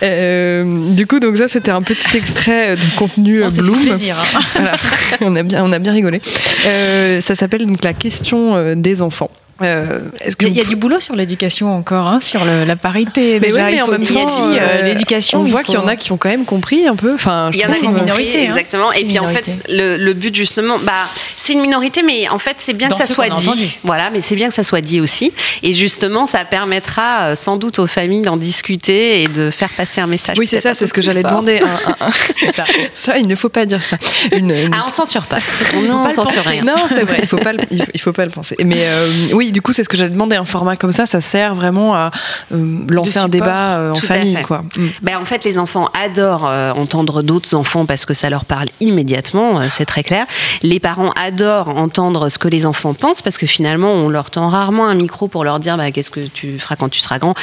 [0.03, 3.81] Euh, du coup, donc ça, c'était un petit extrait de contenu euh, On fait Bloom.
[3.81, 4.41] plaisir, hein.
[4.55, 4.77] Voilà.
[5.21, 6.21] on a bien, on a bien rigolé.
[6.67, 9.31] Euh, ça s'appelle donc la question euh, des enfants.
[9.63, 10.01] Euh,
[10.41, 13.39] Il y a du boulot sur l'éducation encore, hein, sur le- la parité.
[13.41, 15.41] Mais déjà, ouais, mais il en même temps, si, euh, euh, l'éducation.
[15.41, 17.15] on voit faut- qu'il y en a qui ont quand même compris un peu.
[17.15, 18.45] Enfin, je Il y en a compris, minorité, hein.
[18.45, 18.93] exactement.
[18.93, 20.93] Et une puis en fait, le, le but justement, bah,
[21.37, 23.77] c'est une minorité, mais en fait, c'est bien Dans que ça soit dit.
[23.85, 25.33] Voilà, mais c'est bien que ça soit dit aussi.
[25.63, 30.01] Et justement, ça permettra euh, sans doute aux familles d'en discuter et de faire passer
[30.01, 30.37] un message.
[30.39, 31.61] Oui, c'est ça, c'est ce que j'allais demander.
[31.61, 32.65] Un- un- un- C'est ça.
[32.95, 33.97] ça, il ne faut pas dire ça.
[34.33, 35.39] Une- une- Ah, on censure pas.
[35.77, 36.63] On le censure rien.
[36.63, 38.57] Non, c'est vrai, il faut pas, le, il faut, pas le penser.
[38.65, 39.09] Mais euh,
[39.51, 40.37] oui, du coup, c'est ce que j'allais demander.
[40.37, 42.11] Un format comme ça, ça sert vraiment à
[42.53, 44.43] euh, lancer un débat euh, en famille, fait.
[44.43, 44.63] quoi.
[44.77, 44.87] Mm.
[45.03, 48.69] Ben, en fait, les enfants adorent euh, entendre d'autres enfants parce que ça leur parle
[48.81, 50.27] immédiatement, c'est très clair.
[50.63, 54.49] Les parents adorent entendre ce que les enfants pensent parce que finalement, on leur tend
[54.49, 57.35] rarement un micro pour leur dire bah, qu'est-ce que tu feras quand tu seras grand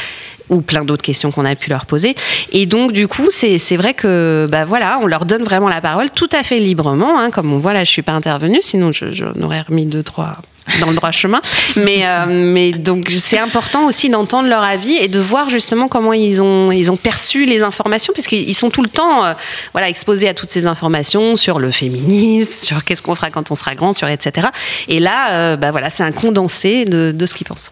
[0.50, 2.16] ou plein d'autres questions qu'on a pu leur poser.
[2.54, 6.10] Et donc, du coup, c'est vrai que bah, voilà, on leur donne vraiment la parole
[6.12, 7.20] tout à fait librement.
[7.20, 7.32] hein.
[7.32, 10.38] Comme on voit là, je suis pas intervenue, sinon je- j'en aurais remis deux, trois
[10.82, 11.42] dans le droit chemin.
[11.76, 16.14] Mais, euh, mais donc c'est important aussi d'entendre leur avis et de voir justement comment
[16.14, 19.34] ils ont, ils ont perçu les informations, puisqu'ils sont tout le temps euh,
[19.72, 23.56] voilà, exposés à toutes ces informations sur le féminisme, sur qu'est-ce qu'on fera quand on
[23.56, 24.48] sera grand, sur etc.
[24.88, 27.72] Et là, euh, bah voilà, c'est un condensé de, de ce qu'ils pensent.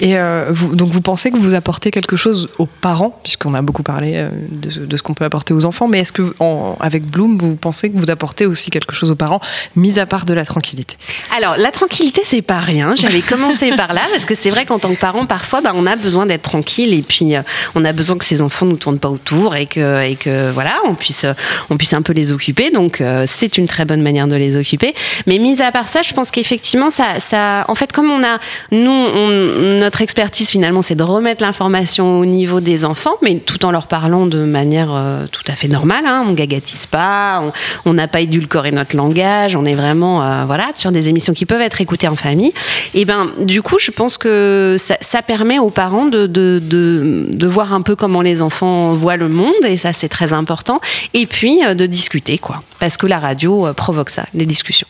[0.00, 3.62] Et euh, vous, donc vous pensez que vous apportez quelque chose aux parents, puisqu'on a
[3.62, 6.34] beaucoup parlé euh, de, ce- de ce qu'on peut apporter aux enfants, mais est-ce que
[6.38, 9.40] en- avec Bloom, vous pensez que vous apportez aussi quelque chose aux parents,
[9.74, 10.96] mis à part de la tranquillité?
[11.36, 12.94] Alors, la tranquillité, c'est pas rien.
[12.94, 15.86] J'avais commencé par là, parce que c'est vrai qu'en tant que parent, parfois, bah, on
[15.86, 17.42] a besoin d'être tranquille et puis euh,
[17.74, 20.74] on a besoin que ces enfants nous tournent pas autour et que, et que voilà,
[20.86, 21.24] on puisse,
[21.70, 22.70] on puisse un peu les occuper.
[22.70, 24.94] Donc, euh, c'est une très bonne manière de les occuper.
[25.26, 28.38] Mais mis à part ça, je pense qu'effectivement, ça, ça, en fait, comme on a,
[28.70, 29.37] nous, on-
[29.78, 33.86] notre expertise finalement, c'est de remettre l'information au niveau des enfants, mais tout en leur
[33.86, 36.04] parlant de manière euh, tout à fait normale.
[36.06, 36.24] Hein.
[36.28, 37.42] On gagatise pas,
[37.84, 41.46] on- n'a pas édulcoré notre langage, on est vraiment euh, voilà sur des émissions qui
[41.46, 42.52] peuvent être écoutées en famille.
[42.94, 47.96] Et ben du coup, je pense que ça, permet aux parents de, voir un peu
[47.96, 50.80] comment les enfants voient le monde, et ça c'est très important.
[51.14, 54.86] Et puis euh, de discuter quoi, parce que la radio provoque ça, les discussions.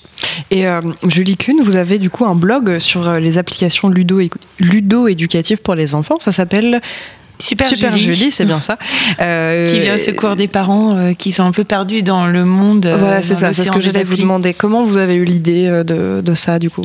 [0.51, 0.65] Et
[1.07, 4.19] Julie Kuhn, vous avez du coup un blog sur les applications ludo
[4.59, 6.19] ludo-éducatives pour les enfants.
[6.19, 6.81] Ça s'appelle
[7.41, 8.31] Super, Julie, Julie.
[8.33, 8.79] c'est bien ça.
[9.21, 12.45] Euh, qui vient au secours des parents euh, qui sont un peu perdus dans le
[12.45, 12.85] monde.
[12.87, 14.55] euh, Voilà, c'est ça, c'est ce que j'allais vous demander.
[14.55, 16.83] Comment vous avez eu l'idée euh, de, de ça, du coup?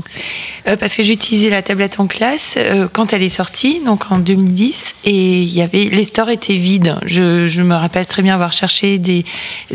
[0.64, 2.60] Parce que j'utilisais la tablette en classe
[2.94, 6.98] quand elle est sortie, donc en 2010, et il y avait les stores étaient vides.
[7.04, 9.26] Je, je me rappelle très bien avoir cherché des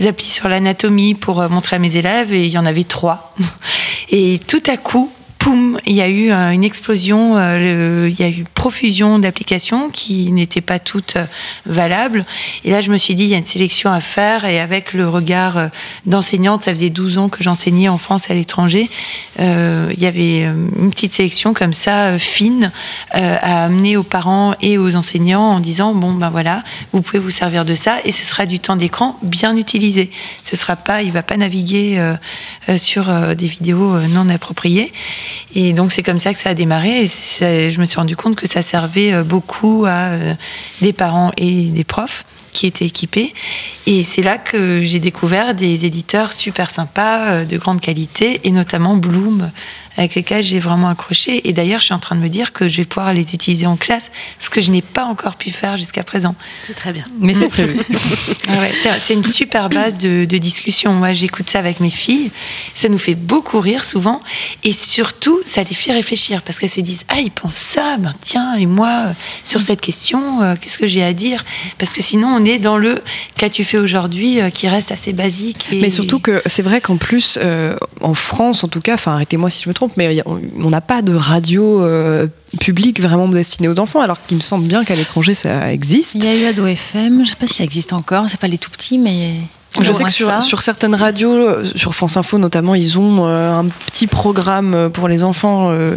[0.07, 3.35] applis sur l'anatomie pour montrer à mes élèves, et il y en avait trois.
[4.11, 5.11] Et tout à coup.
[5.39, 9.89] Poum, il y a eu euh, une explosion, euh, il y a eu profusion d'applications
[9.89, 11.27] qui n'étaient pas toutes euh,
[11.65, 12.25] valables.
[12.65, 14.45] Et là, je me suis dit, il y a une sélection à faire.
[14.45, 15.71] Et avec le regard
[16.07, 18.91] d'enseignante, ça faisait 12 ans que j'enseignais en France et à l'étranger,
[19.39, 22.73] il y avait une petite sélection comme ça, fine,
[23.13, 27.31] à amener aux parents et aux enseignants en disant, bon, ben voilà, vous pouvez vous
[27.31, 30.11] servir de ça et ce sera du temps d'écran bien utilisé.
[30.43, 32.03] Ce sera pas, il va pas naviguer
[32.77, 34.93] sur des vidéos non appropriées.
[35.55, 37.03] Et donc c'est comme ça que ça a démarré.
[37.03, 37.07] Et
[37.71, 40.35] je me suis rendu compte que ça servait euh, beaucoup à euh,
[40.81, 43.35] des parents et des profs qui étaient équipés.
[43.87, 48.51] Et c'est là que j'ai découvert des éditeurs super sympas, euh, de grande qualité, et
[48.51, 49.51] notamment Bloom,
[49.99, 51.47] avec lesquels j'ai vraiment accroché.
[51.47, 53.67] Et d'ailleurs, je suis en train de me dire que je vais pouvoir les utiliser
[53.67, 56.35] en classe, ce que je n'ai pas encore pu faire jusqu'à présent.
[56.67, 57.05] C'est très bien.
[57.21, 57.81] Mais c'est prévu.
[58.51, 60.93] Ah ouais, c'est- une super base de, de discussion.
[60.95, 62.31] Moi, j'écoute ça avec mes filles.
[62.75, 64.23] Ça nous fait beaucoup rire souvent.
[64.65, 68.15] Et surtout, ça les fait réfléchir parce qu'elles se disent Ah, ils pensent ça, ben
[68.23, 69.13] tiens, et moi, euh,
[69.45, 71.45] sur cette question, euh, qu'est-ce que j'ai à dire?
[71.77, 73.03] Parce que sinon, on est dans le
[73.37, 75.69] Qu'as-tu fait aujourd'hui euh, qui reste assez basique.
[75.73, 75.81] Et...
[75.81, 79.51] Mais surtout que c'est vrai qu'en plus, euh, en France en tout cas, enfin arrêtez-moi
[79.51, 82.27] si je me trompe, mais on n'a pas de radio euh,
[82.61, 86.15] publique vraiment destinée aux enfants, alors qu'il me semble bien qu'à l'étranger ça existe.
[86.15, 88.49] Il y a eu Ado FM, je sais pas si ça existe encore, c'est pas
[88.49, 89.35] les tout petits, mais.
[89.81, 93.67] Je sais que sur, certaines radios, euh, sur France Info notamment, ils ont euh, un
[93.69, 95.97] petit programme euh, pour les enfants, euh,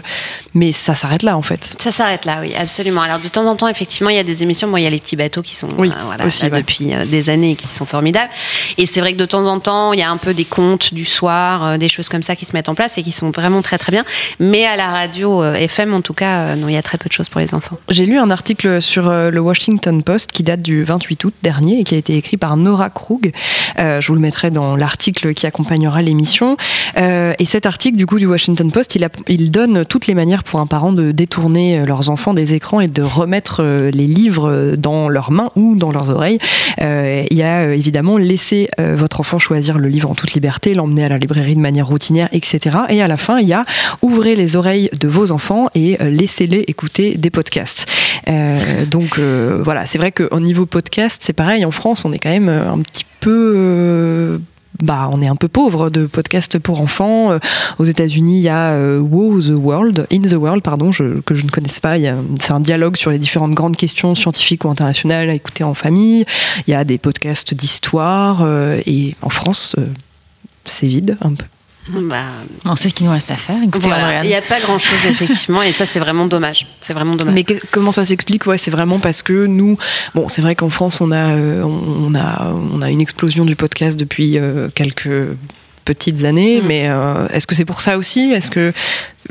[0.54, 1.76] mais ça s'arrête là en fait.
[1.80, 3.02] Ça s'arrête là, oui, absolument.
[3.02, 4.68] Alors de temps en temps, effectivement, il y a des émissions.
[4.68, 6.62] Bon, il y a les petits bateaux qui sont Oui, euh, voilà, aussi, là ouais.
[6.62, 8.30] depuis des années et qui sont formidables.
[8.78, 10.94] Et c'est vrai que de temps en temps, il y a un peu des contes
[10.94, 13.62] du soir, des choses comme ça qui se mettent en place et qui sont vraiment
[13.62, 14.04] très très bien.
[14.40, 17.14] Mais à la radio FM, en tout cas, non, il y a très peu de
[17.14, 17.78] choses pour les enfants.
[17.90, 21.84] J'ai lu un article sur le Washington Post qui date du 28 août dernier et
[21.84, 23.32] qui a été écrit par Nora Krug.
[23.80, 26.58] Euh, je vous le mettrai dans l'article qui accompagnera l'émission.
[26.98, 28.98] Euh, et cet article du coup du Washington Post,
[29.28, 32.80] il, donne toutes les manières pour un parent de détourner euh, leurs enfants des écrans
[32.80, 36.40] et de remettre les livres dans leurs mains ou dans leurs oreilles.
[36.80, 41.10] Il y a évidemment laisser votre enfant choisir le livre en toute liberté, l'emmener à
[41.10, 42.78] la librairie de manière routinière, etc.
[42.90, 43.66] Et à la fin, il y a
[44.02, 47.92] ouvrez les oreilles de vos enfants et laissez-les écouter des podcasts.
[48.90, 51.66] Donc voilà, c'est vrai qu'au niveau podcast, c'est pareil.
[51.66, 54.38] En France, on est quand même un petit peu euh,
[54.82, 57.32] bah, on est un peu pauvre de podcasts pour enfants.
[57.34, 57.40] Euh,
[57.78, 61.36] Aux États-Unis, il y a euh, Wow the World, In the World, pardon, je- que
[61.36, 61.96] je ne connaisse pas.
[62.40, 66.26] C'est un dialogue sur les différentes grandes questions scientifiques ou internationales à écouter en famille.
[66.68, 68.46] Il y a des podcasts d'histoire.
[68.86, 69.76] et en France,
[70.66, 71.46] c'est vide un peu.
[71.90, 72.26] Bah,
[72.66, 73.58] On sait ce qu'il nous reste à faire.
[73.64, 74.24] Écoutez, voilà, Andréane.
[74.26, 76.68] il n'y a pas grand chose effectivement, et ça c'est vraiment dommage.
[76.82, 77.34] C'est vraiment dommage.
[77.34, 78.46] Mais que- comment ça s'explique?
[78.46, 79.78] Ouais, c'est vraiment parce que nous,
[80.14, 83.56] bon, c'est vrai qu'en France, on a, euh, on a, on a une explosion du
[83.56, 85.10] podcast depuis euh, quelques
[85.84, 88.32] petites années, mais euh, est-ce que c'est pour ça aussi?
[88.32, 88.72] Est-ce que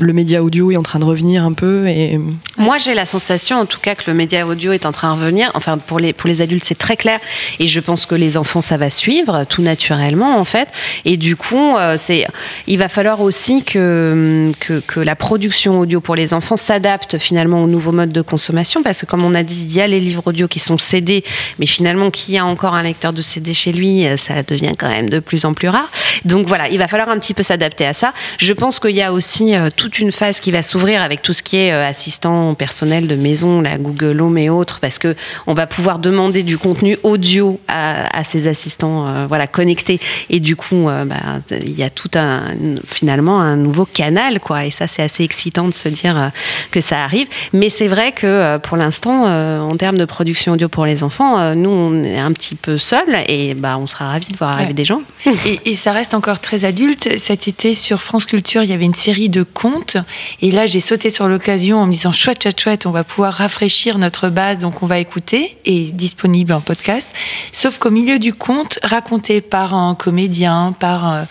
[0.01, 2.19] le média audio est en train de revenir un peu et
[2.57, 5.19] Moi, j'ai la sensation, en tout cas, que le média audio est en train de
[5.19, 5.51] revenir.
[5.53, 7.19] Enfin, pour les, pour les adultes, c'est très clair.
[7.59, 10.69] Et je pense que les enfants, ça va suivre tout naturellement, en fait.
[11.05, 12.25] Et du coup, euh, c'est,
[12.67, 17.63] il va falloir aussi que, que, que la production audio pour les enfants s'adapte finalement
[17.63, 18.83] au nouveau mode de consommation.
[18.83, 21.23] Parce que, comme on a dit, il y a les livres audio qui sont CD,
[21.59, 24.89] mais finalement, qui a encore un lecteur de CD chez lui, euh, ça devient quand
[24.89, 25.89] même de plus en plus rare.
[26.25, 28.13] Donc voilà, il va falloir un petit peu s'adapter à ça.
[28.37, 31.33] Je pense qu'il y a aussi euh, toute une phase qui va s'ouvrir avec tout
[31.33, 35.15] ce qui est euh, assistant personnel de maison, la Google Home et autres, parce que
[35.47, 39.99] on va pouvoir demander du contenu audio à, à ces assistants, euh, voilà, connectés.
[40.29, 41.17] Et du coup, euh, bah,
[41.51, 42.43] il y a tout un,
[42.87, 44.65] finalement, un nouveau canal, quoi.
[44.65, 46.29] Et ça, c'est assez excitant de se dire euh,
[46.71, 47.27] que ça arrive.
[47.51, 51.69] Mais c'est vrai que pour l'instant, en termes de production audio pour les enfants, nous,
[51.69, 54.73] on est un petit peu seuls et bah, on sera ravis de voir arriver Ouais.
[54.73, 55.01] des gens.
[55.45, 57.09] Et, et ça reste encore très adulte.
[57.17, 59.70] Cet été, sur France Culture, il y avait une série de contes.
[60.41, 63.33] Et là, j'ai sauté sur l'occasion en me disant chouette, chouette, chouette, on va pouvoir
[63.33, 67.11] rafraîchir notre base, donc on va écouter, et disponible en podcast.
[67.51, 71.23] Sauf qu'au milieu du conte, raconté par un comédien, par euh,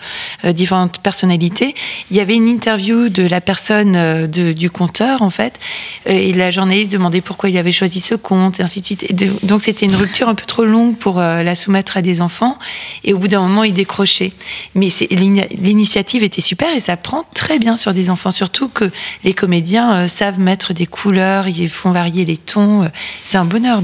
[0.45, 1.75] euh, différentes personnalités,
[2.09, 5.59] il y avait une interview de la personne euh, du conteur, en fait.
[6.05, 9.45] Et la journaliste demandait pourquoi il avait choisi ce conte, et ainsi de suite.
[9.45, 12.57] Donc c'était une rupture un peu trop longue pour la soumettre à des enfants.
[13.03, 14.33] Et au bout d'un moment, il décrochait.
[14.75, 18.30] Mais l'initiative était super et ça prend très bien sur des enfants.
[18.31, 18.85] Surtout que
[19.23, 22.83] les comédiens euh, savent mettre des couleurs, ils font varier les tons.
[22.83, 22.87] Euh,
[23.23, 23.81] C'est un bonheur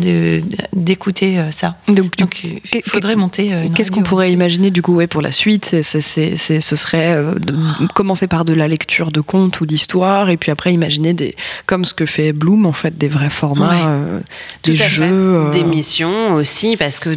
[0.73, 1.75] d'écouter euh, ça.
[1.87, 3.53] Donc, il faudrait monter.
[3.53, 5.75] euh, Qu'est-ce qu'on pourrait imaginer du coup ouais, pour la suite?
[5.83, 7.55] Ce serait euh, de
[7.93, 11.35] commencer par de la lecture de contes ou d'histoires et puis après imaginer des,
[11.65, 13.81] comme ce que fait Bloom en fait, des vrais formats, Ouais.
[13.85, 14.19] euh,
[14.63, 15.03] des jeux.
[15.05, 17.09] euh, Des missions aussi, parce que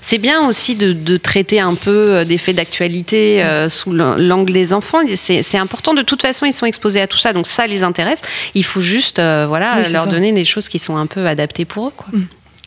[0.00, 4.52] c'est bien aussi de, de traiter un peu des faits d'actualité euh, sous l'an- l'angle
[4.52, 4.98] des enfants.
[5.16, 5.94] C'est important.
[5.94, 8.22] De toute façon, ils sont exposés à tout ça, donc ça les intéresse.
[8.54, 10.08] Il faut juste euh, voilà, Oui, leur ça.
[10.08, 11.92] donner des choses qui sont un peu adaptées pour eux.
[11.96, 12.06] Quoi.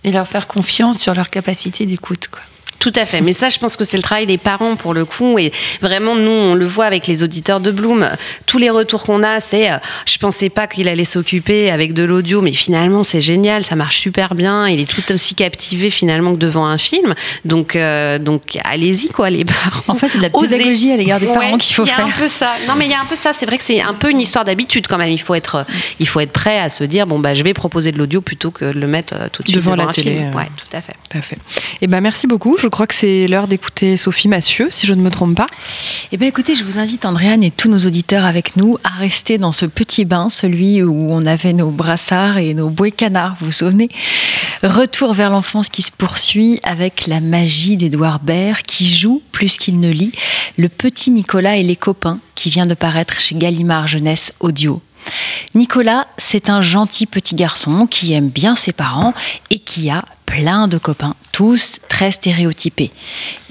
[0.04, 2.28] Et leur faire confiance sur leur capacité d'écoute.
[2.30, 2.42] quoi.
[2.82, 3.22] Tout à fait.
[3.22, 5.38] Mais ça, je pense que c'est le travail des parents pour le coup.
[5.40, 8.10] Et vraiment, nous, on le voit avec les auditeurs de Bloom.
[8.48, 12.04] Tous les retours qu'on a, c'est euh, je pensais pas qu'il allait s'occuper avec de
[12.04, 14.68] l'audio, mais finalement, c'est génial, ça marche super bien.
[14.68, 17.14] Il est tout aussi captivé finalement que devant un film.
[17.46, 19.84] Donc, euh, donc allez-y, quoi, les parents.
[19.88, 20.58] En fait, c'est de la Osez.
[20.58, 22.06] pédagogie à l'égard des parents Ouais, qu'il faut Il y a faire.
[22.08, 22.54] un peu ça.
[22.68, 23.32] Non, mais il y a un peu ça.
[23.34, 25.12] C'est vrai que c'est un peu une histoire d'habitude quand même.
[25.12, 25.68] Il faut être,
[26.00, 28.50] il faut être prêt à se dire bon, bah, je vais proposer de l'audio plutôt
[28.50, 30.32] que de le mettre euh, tout de suite Devant devant, la un télé, film.
[30.34, 30.38] euh.
[30.38, 30.96] Ouais, tout à fait.
[31.12, 31.38] Tout à fait.
[31.82, 32.58] Et ben merci beaucoup.
[32.58, 35.46] Je crois que c'est l'heure d'écouter Sophie Massieu, si je ne me trompe pas.
[36.12, 39.38] Eh bien, écoutez, je vous invite, Andréane et tous nos auditeurs avec nous, à rester
[39.38, 43.48] dans ce petit bain, celui où on avait nos brassards et nos bouées canards, vous
[43.48, 43.90] vous souvenez?
[44.64, 49.80] Retour vers l'enfance qui se poursuit avec la magie d'Édouard Baird, qui joue, plus qu'il
[49.80, 50.14] ne lit,
[50.58, 54.82] le petit Nicolas et les copains, qui vient de paraître chez Gallimard Jeunesse Audio.
[55.56, 59.14] Nicolas, c'est un gentil petit garçon qui aime bien ses parents
[59.50, 62.92] et qui a plein de copains, tous très stéréotypés.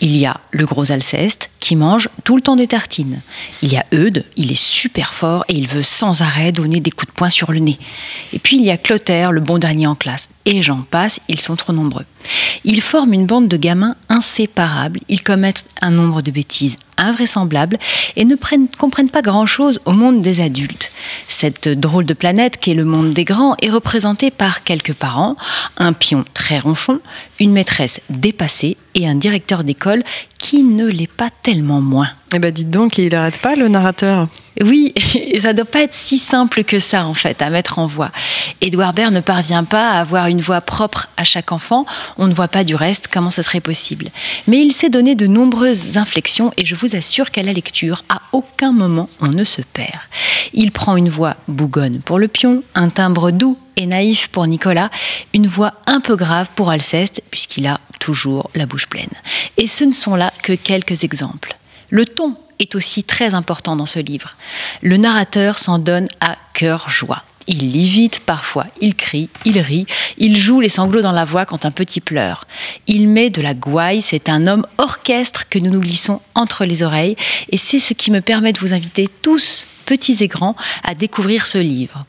[0.01, 3.21] Il y a le gros Alceste qui mange tout le temps des tartines.
[3.61, 6.91] Il y a Eudes, il est super fort et il veut sans arrêt donner des
[6.91, 7.79] coups de poing sur le nez.
[8.33, 10.30] Et puis il y a Clotaire, le bon dernier en classe.
[10.47, 12.07] Et j'en passe, ils sont trop nombreux.
[12.65, 15.01] Ils forment une bande de gamins inséparables.
[15.09, 17.79] Ils commettent un nombre de bêtises invraisemblables
[18.17, 20.93] et ne prennent- comprennent pas grand-chose au monde des adultes.
[21.29, 25.37] Cette drôle de planète qu'est le monde des grands est représentée par quelques parents,
[25.77, 27.01] un pion très ronchon,
[27.39, 30.03] une maîtresse dépassée et un directeur d'école
[30.39, 32.09] qui ne l'est pas tellement moins.
[32.33, 34.29] Eh ben dites donc, il n'arrête pas le narrateur.
[34.61, 37.87] Oui, et ça doit pas être si simple que ça en fait à mettre en
[37.87, 38.11] voix.
[38.61, 41.87] Édouard Baird ne parvient pas à avoir une voix propre à chaque enfant.
[42.19, 44.11] On ne voit pas du reste comment ce serait possible.
[44.47, 48.21] Mais il s'est donné de nombreuses inflexions et je vous assure qu'à la lecture, à
[48.33, 49.99] aucun moment on ne se perd.
[50.53, 54.91] Il prend une voix bougonne pour le pion, un timbre doux et naïf pour Nicolas,
[55.33, 59.11] une voix un peu grave pour Alceste puisqu'il a toujours la bouche pleine.
[59.57, 61.57] Et ce ne sont là que quelques exemples.
[61.91, 64.37] Le ton est aussi très important dans ce livre.
[64.83, 67.25] Le narrateur s'en donne à cœur joie.
[67.47, 69.87] Il lit vite parfois, il crie, il rit,
[70.19, 72.47] il joue les sanglots dans la voix quand un petit pleure.
[72.87, 76.83] Il met de la gouaille, c'est un homme orchestre que nous nous glissons entre les
[76.83, 77.17] oreilles
[77.49, 81.47] et c'est ce qui me permet de vous inviter tous, petits et grands, à découvrir
[81.47, 82.05] ce livre.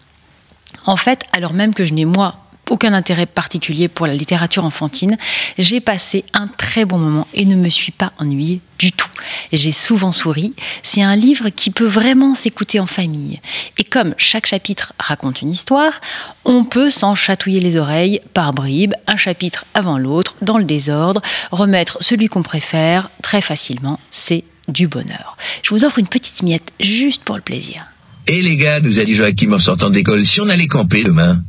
[0.85, 2.35] En fait, alors même que je n'ai moi
[2.69, 5.17] aucun intérêt particulier pour la littérature enfantine,
[5.57, 9.09] j'ai passé un très bon moment et ne me suis pas ennuyée du tout.
[9.51, 10.53] J'ai souvent souri.
[10.81, 13.39] C'est un livre qui peut vraiment s'écouter en famille.
[13.77, 15.99] Et comme chaque chapitre raconte une histoire,
[16.45, 21.21] on peut s'en chatouiller les oreilles par bribes, un chapitre avant l'autre, dans le désordre,
[21.51, 23.99] remettre celui qu'on préfère très facilement.
[24.09, 25.37] C'est du bonheur.
[25.63, 27.85] Je vous offre une petite miette juste pour le plaisir.
[28.27, 31.03] Et les gars, nous a dit Joachim en sortant de l'école, si on allait camper
[31.03, 31.43] demain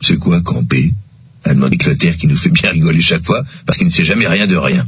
[0.00, 0.92] C'est quoi camper?
[1.44, 4.26] A demandé Clotaire qui nous fait bien rigoler chaque fois parce qu'il ne sait jamais
[4.26, 4.86] rien de rien.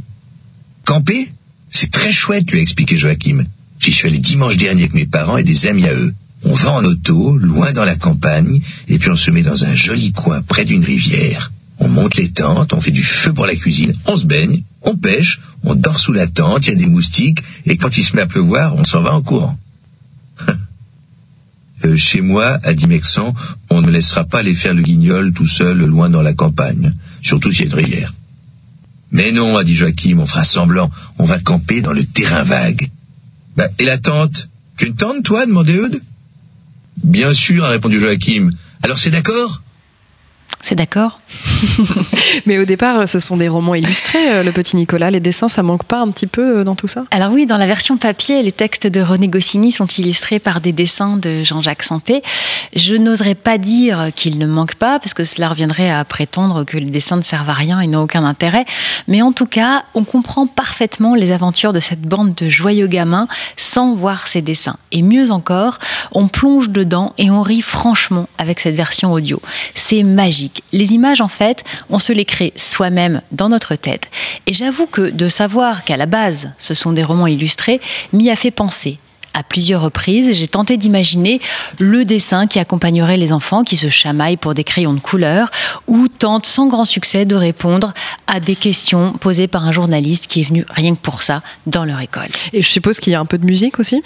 [0.84, 1.32] Camper?
[1.70, 3.44] C'est très chouette, lui a expliqué Joachim.
[3.78, 6.12] J'y suis allé dimanche dernier avec mes parents et des amis à eux.
[6.42, 9.74] On va en auto, loin dans la campagne, et puis on se met dans un
[9.74, 11.52] joli coin près d'une rivière.
[11.78, 14.96] On monte les tentes, on fait du feu pour la cuisine, on se baigne, on
[14.96, 18.16] pêche, on dort sous la tente, il y a des moustiques, et quand il se
[18.16, 19.58] met à pleuvoir, on s'en va en courant.
[21.84, 23.34] Euh, chez moi, à Dimexan,
[23.70, 27.50] on ne laissera pas les faire le guignol tout seul loin dans la campagne, surtout
[27.50, 28.14] s'il y a une rivière.
[29.12, 32.90] Mais non, a dit Joachim, on fera semblant, on va camper dans le terrain vague.
[33.56, 34.48] Bah, et la tente?
[34.76, 36.02] Tu une tente, toi demandait Eudes?
[37.02, 38.50] Bien sûr, a répondu Joachim.
[38.82, 39.62] Alors c'est d'accord?
[40.62, 41.20] C'est d'accord
[42.46, 45.10] Mais au départ, ce sont des romans illustrés, euh, le petit Nicolas.
[45.10, 47.04] Les dessins, ça manque pas un petit peu euh, dans tout ça?
[47.10, 50.72] Alors oui, dans la version papier, les textes de René Goscinny sont illustrés par des
[50.72, 52.22] dessins de Jean-Jacques Sampé.
[52.74, 56.76] Je n'oserais pas dire qu'ils ne manquent pas, parce que cela reviendrait à prétendre que
[56.76, 58.64] les dessins ne servent à rien et n'ont aucun intérêt.
[59.08, 63.28] Mais en tout cas, on comprend parfaitement les aventures de cette bande de joyeux gamins
[63.56, 64.76] sans voir ces dessins.
[64.92, 65.78] Et mieux encore,
[66.12, 69.40] on plonge dedans et on rit franchement avec cette version audio.
[69.74, 70.39] C'est magique.
[70.72, 74.10] Les images, en fait, on se les crée soi-même dans notre tête.
[74.46, 77.80] Et j'avoue que de savoir qu'à la base, ce sont des romans illustrés,
[78.12, 78.98] m'y a fait penser.
[79.32, 81.40] À plusieurs reprises, j'ai tenté d'imaginer
[81.78, 85.50] le dessin qui accompagnerait les enfants qui se chamaillent pour des crayons de couleur
[85.86, 87.94] ou tentent sans grand succès de répondre
[88.26, 91.84] à des questions posées par un journaliste qui est venu rien que pour ça dans
[91.84, 92.28] leur école.
[92.52, 94.02] Et je suppose qu'il y a un peu de musique aussi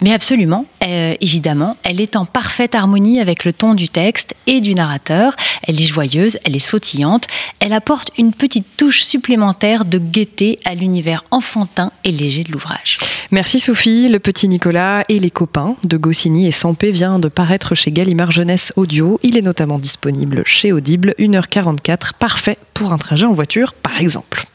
[0.00, 4.60] Mais absolument, euh, évidemment, elle est en parfaite harmonie avec le ton du texte et
[4.60, 5.34] du narrateur.
[5.64, 7.26] Elle est joyeuse, elle est sautillante,
[7.60, 12.98] elle apporte une petite touche supplémentaire de gaieté à l'univers enfantin et léger de l'ouvrage.
[13.30, 17.74] Merci Sophie, le petit Nicolas et les copains de Goscinny et Sampé vient de paraître
[17.74, 19.18] chez Gallimard Jeunesse Audio.
[19.22, 24.46] Il est notamment disponible chez Audible, 1h44, parfait pour un trajet en voiture par exemple.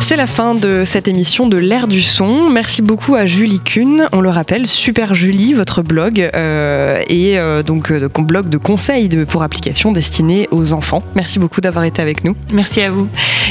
[0.00, 2.48] C'est la fin de cette émission de l'ère du son.
[2.48, 4.06] Merci beaucoup à Julie Kuhn.
[4.12, 9.08] On le rappelle, Super Julie, votre blog, euh, et euh, donc euh, blog de conseils
[9.26, 11.02] pour applications destinées aux enfants.
[11.16, 12.36] Merci beaucoup d'avoir été avec nous.
[12.52, 13.08] Merci à vous.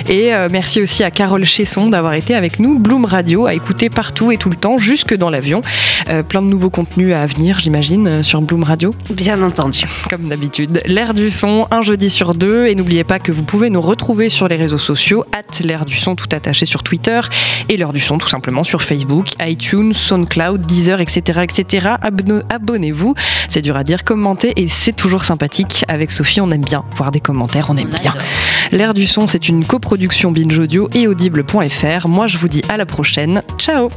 [0.07, 2.77] Et euh, merci aussi à Carole Chesson d'avoir été avec nous.
[2.77, 5.63] Bloom Radio à écouter partout et tout le temps, jusque dans l'avion.
[6.09, 8.93] Euh, plein de nouveaux contenus à venir, j'imagine, euh, sur Bloom Radio.
[9.09, 9.79] Bien entendu.
[10.07, 10.81] Comme d'habitude.
[10.85, 12.67] L'ère du son, un jeudi sur deux.
[12.67, 15.95] Et n'oubliez pas que vous pouvez nous retrouver sur les réseaux sociaux, at l'ère du
[15.95, 17.19] son tout attaché sur Twitter,
[17.69, 21.41] et l'heure du son tout simplement sur Facebook, iTunes, SoundCloud, Deezer, etc.
[21.43, 21.87] etc.
[22.03, 23.15] Abonne- Abonnez-vous.
[23.49, 25.83] C'est dur à dire, commentez, et c'est toujours sympathique.
[25.87, 28.13] Avec Sophie, on aime bien voir des commentaires, on aime bien.
[28.71, 32.09] L'ère du son, c'est une coproduction production Binge Audio et audible.fr.
[32.09, 33.41] Moi, je vous dis à la prochaine.
[33.57, 33.89] Ciao